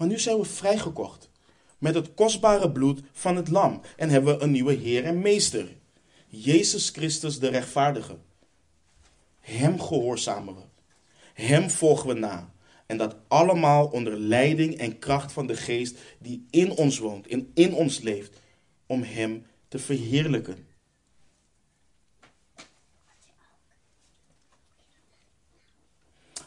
[0.00, 1.30] Maar nu zijn we vrijgekocht.
[1.78, 3.80] Met het kostbare bloed van het lam.
[3.96, 5.76] En hebben we een nieuwe Heer en Meester.
[6.26, 8.18] Jezus Christus de rechtvaardige.
[9.40, 10.62] Hem gehoorzamen we.
[11.32, 12.52] Hem volgen we na.
[12.86, 17.50] En dat allemaal onder leiding en kracht van de geest die in ons woont en
[17.54, 18.40] in ons leeft.
[18.86, 20.66] Om Hem te verheerlijken.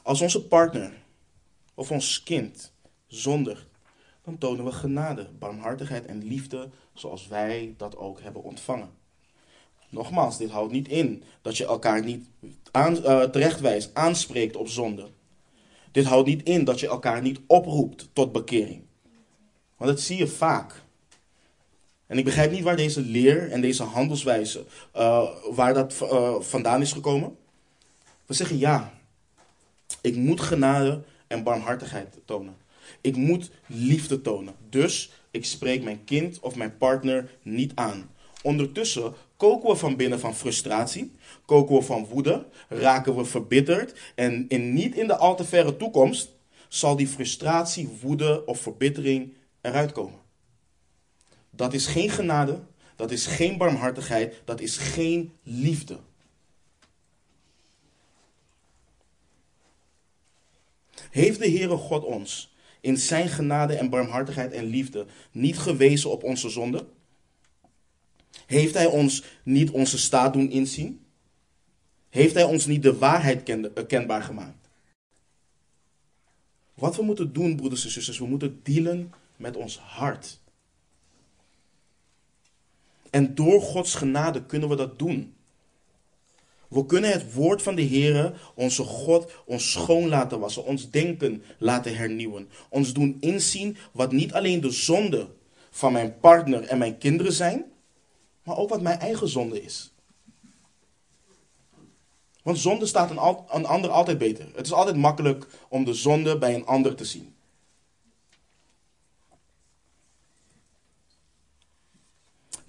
[0.02, 0.94] Als onze partner
[1.74, 2.74] of ons kind
[3.14, 3.66] zondigt,
[4.24, 8.90] dan tonen we genade, barmhartigheid en liefde zoals wij dat ook hebben ontvangen.
[9.90, 12.26] Nogmaals, dit houdt niet in dat je elkaar niet
[12.72, 15.08] aan, uh, terechtwijst, aanspreekt op zonde.
[15.92, 18.82] Dit houdt niet in dat je elkaar niet oproept tot bekering.
[19.78, 20.82] Want dat zie je vaak.
[22.08, 26.82] En ik begrijp niet waar deze leer en deze handelswijze, uh, waar dat uh, vandaan
[26.82, 27.38] is gekomen.
[28.26, 28.94] We zeggen ja,
[30.02, 32.56] ik moet genade en barmhartigheid tonen.
[33.02, 34.56] Ik moet liefde tonen.
[34.70, 38.12] Dus ik spreek mijn kind of mijn partner niet aan.
[38.42, 41.12] Ondertussen koken we van binnen van frustratie,
[41.46, 45.78] koken we van woede, raken we verbitterd en in, niet in de al te verre
[45.78, 46.30] toekomst
[46.68, 50.20] zal die frustratie, woede of verbittering eruit komen.
[51.50, 52.64] Dat is geen genade,
[52.96, 56.00] dat is geen barmhartigheid, dat is geen liefde.
[61.10, 62.53] Heeft de Heere God ons
[62.84, 66.86] in zijn genade en barmhartigheid en liefde niet gewezen op onze zonde?
[68.46, 71.06] Heeft hij ons niet onze staat doen inzien?
[72.10, 74.70] Heeft hij ons niet de waarheid eh, kenbaar gemaakt?
[76.74, 80.40] Wat we moeten doen, broeders en zusters, we moeten dealen met ons hart.
[83.10, 85.33] En door Gods genade kunnen we dat doen.
[86.74, 91.44] We kunnen het woord van de Heer, onze God, ons schoon laten wassen, ons denken
[91.58, 92.50] laten hernieuwen.
[92.70, 95.28] Ons doen inzien wat niet alleen de zonde
[95.70, 97.66] van mijn partner en mijn kinderen zijn,
[98.44, 99.94] maar ook wat mijn eigen zonde is.
[102.44, 104.46] Want zonde staat een, een ander altijd beter.
[104.56, 107.33] Het is altijd makkelijk om de zonde bij een ander te zien.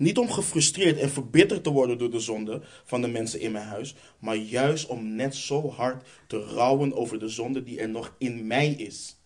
[0.05, 3.67] Niet om gefrustreerd en verbitterd te worden door de zonde van de mensen in mijn
[3.67, 8.15] huis, maar juist om net zo hard te rouwen over de zonde die er nog
[8.19, 9.17] in mij is.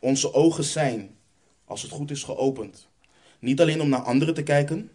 [0.00, 1.16] Onze ogen zijn,
[1.64, 2.88] als het goed is, geopend.
[3.38, 4.90] Niet alleen om naar anderen te kijken,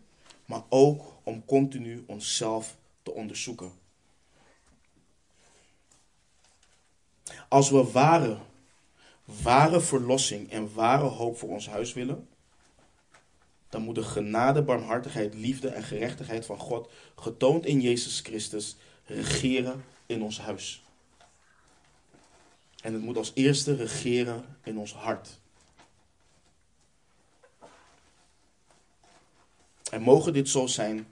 [0.45, 3.71] maar ook om continu onszelf te onderzoeken.
[7.47, 8.37] Als we ware
[9.41, 12.27] ware verlossing en ware hoop voor ons huis willen,
[13.69, 18.75] dan moet de genade, barmhartigheid, liefde en gerechtigheid van God, getoond in Jezus Christus,
[19.05, 20.83] regeren in ons huis.
[22.81, 25.39] En het moet als eerste regeren in ons hart.
[29.91, 31.07] En mogen dit zo zijn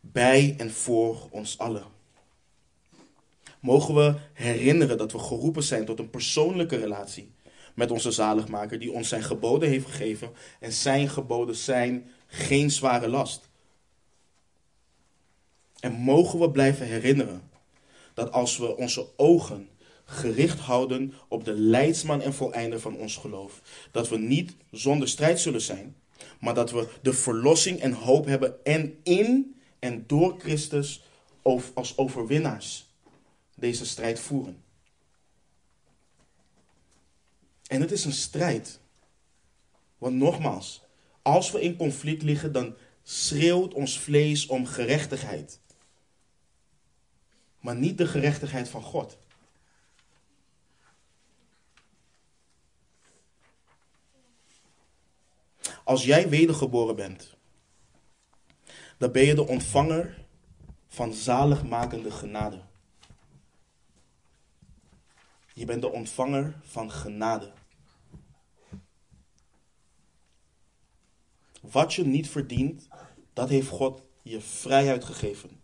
[0.00, 1.97] bij en voor ons allen
[3.60, 7.32] mogen we herinneren dat we geroepen zijn tot een persoonlijke relatie
[7.78, 10.30] met onze zaligmaker die ons zijn geboden heeft gegeven.
[10.60, 13.48] En zijn geboden zijn geen zware last.
[15.80, 17.50] En mogen we blijven herinneren
[18.14, 19.68] dat als we onze ogen
[20.04, 25.40] gericht houden op de leidsman en voleinder van ons geloof, dat we niet zonder strijd
[25.40, 25.96] zullen zijn,
[26.40, 31.02] maar dat we de verlossing en hoop hebben en in en door Christus
[31.74, 32.87] als overwinnaars
[33.58, 34.62] deze strijd voeren.
[37.66, 38.80] En het is een strijd.
[39.98, 40.82] Want nogmaals,
[41.22, 45.60] als we in conflict liggen, dan schreeuwt ons vlees om gerechtigheid.
[47.60, 49.18] Maar niet de gerechtigheid van God.
[55.84, 57.36] Als jij wedergeboren bent,
[58.98, 60.26] dan ben je de ontvanger
[60.88, 62.67] van zaligmakende genade.
[65.58, 67.52] Je bent de ontvanger van genade.
[71.60, 72.88] Wat je niet verdient,
[73.32, 75.60] dat heeft God je vrijheid gegeven.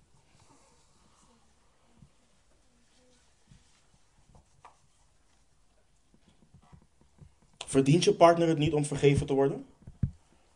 [7.66, 9.66] Verdient je partner het niet om vergeven te worden?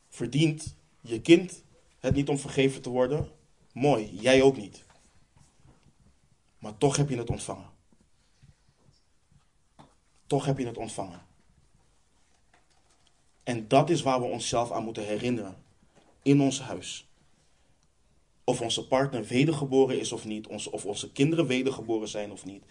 [0.09, 1.65] Verdient je kind
[1.99, 3.31] het niet om vergeven te worden?
[3.73, 4.85] Mooi, jij ook niet.
[6.59, 7.77] Maar toch heb je het ontvangen.
[10.29, 11.27] Toch heb je het ontvangen.
[13.43, 15.57] En dat is waar we onszelf aan moeten herinneren.
[16.23, 17.09] In ons huis.
[18.45, 20.47] Of onze partner wedergeboren is of niet.
[20.47, 22.65] Of onze kinderen wedergeboren zijn of niet.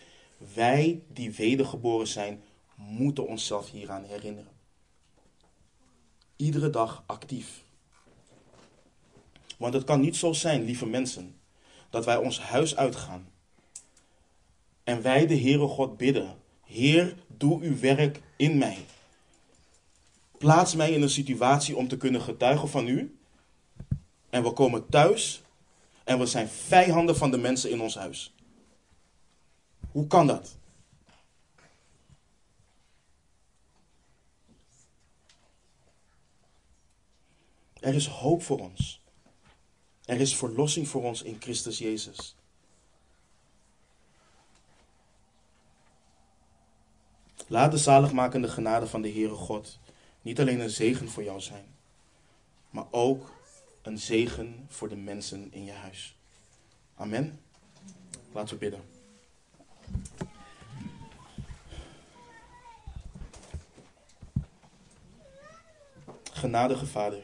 [0.53, 2.43] Wij die wedergeboren zijn,
[2.75, 4.51] moeten onszelf hieraan herinneren.
[6.35, 7.63] Iedere dag actief.
[9.57, 11.39] Want het kan niet zo zijn, lieve mensen,
[11.89, 13.31] dat wij ons huis uitgaan
[14.83, 16.37] en wij de Heere God bidden
[16.67, 18.85] Heer, doe uw werk in mij.
[20.37, 23.17] Plaats mij in een situatie om te kunnen getuigen van u.
[24.29, 25.41] En we komen thuis
[26.03, 28.33] en we zijn vijanden van de mensen in ons huis.
[29.91, 30.57] Hoe kan dat?
[37.79, 39.01] Er is hoop voor ons.
[40.05, 42.36] Er is verlossing voor ons in Christus Jezus.
[47.47, 49.79] Laat de zaligmakende genade van de Heere God
[50.21, 51.65] niet alleen een zegen voor jou zijn,
[52.69, 53.31] maar ook
[53.81, 56.17] een zegen voor de mensen in je huis.
[56.95, 57.39] Amen.
[58.31, 58.81] Laten we bidden.
[66.31, 67.23] Genadige Vader.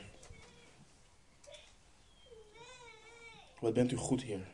[3.59, 4.47] Wat bent u goed, Heer.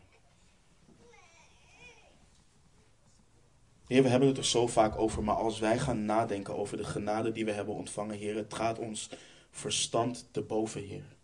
[3.90, 6.84] Heer, we hebben het er zo vaak over, maar als wij gaan nadenken over de
[6.84, 9.10] genade die we hebben ontvangen, Heer, het gaat ons
[9.52, 11.16] verstand te boven, Heer.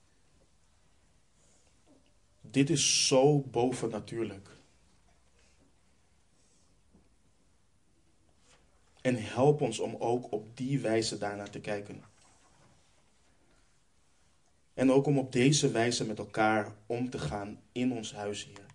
[2.41, 4.49] Dit is zo bovennatuurlijk.
[9.01, 12.03] En help ons om ook op die wijze daarnaar te kijken.
[14.74, 18.74] En ook om op deze wijze met elkaar om te gaan in ons huis, Heer.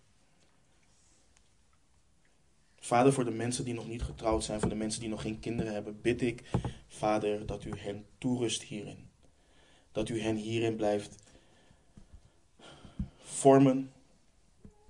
[2.83, 5.41] Vader, voor de mensen die nog niet getrouwd zijn, voor de mensen die nog geen
[5.41, 6.51] kinderen hebben, bid ik,
[6.89, 9.09] Vader, dat u hen toerust hierin.
[9.93, 11.23] Dat u hen hierin blijft
[13.19, 13.93] vormen.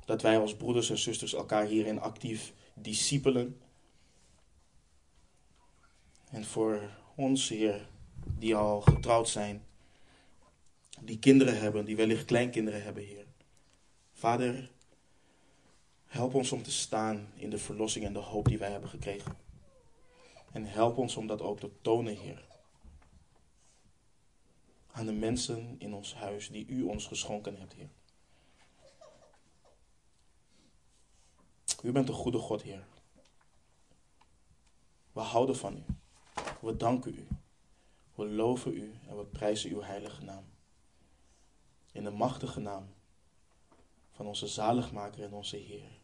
[0.05, 3.61] Dat wij als broeders en zusters elkaar hierin actief discipelen.
[6.31, 7.89] En voor ons, Heer,
[8.39, 9.65] die al getrouwd zijn,
[11.01, 13.27] die kinderen hebben, die wellicht kleinkinderen hebben, Heer.
[14.13, 14.71] Vader,
[16.11, 19.37] help ons om te staan in de verlossing en de hoop die wij hebben gekregen.
[20.53, 22.45] En help ons om dat ook te tonen, Heer.
[24.91, 27.89] Aan de mensen in ons huis die u ons geschonken hebt, Heer.
[31.83, 32.85] U bent een goede God, Heer.
[35.13, 35.85] We houden van u.
[36.61, 37.27] We danken u.
[38.15, 40.45] We loven u en we prijzen uw heilige naam.
[41.93, 42.95] In de machtige naam
[44.11, 46.00] van onze zaligmaker en onze Heer.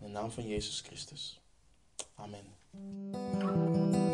[0.00, 1.40] In de naam van Jezus Christus.
[2.14, 4.07] Amen.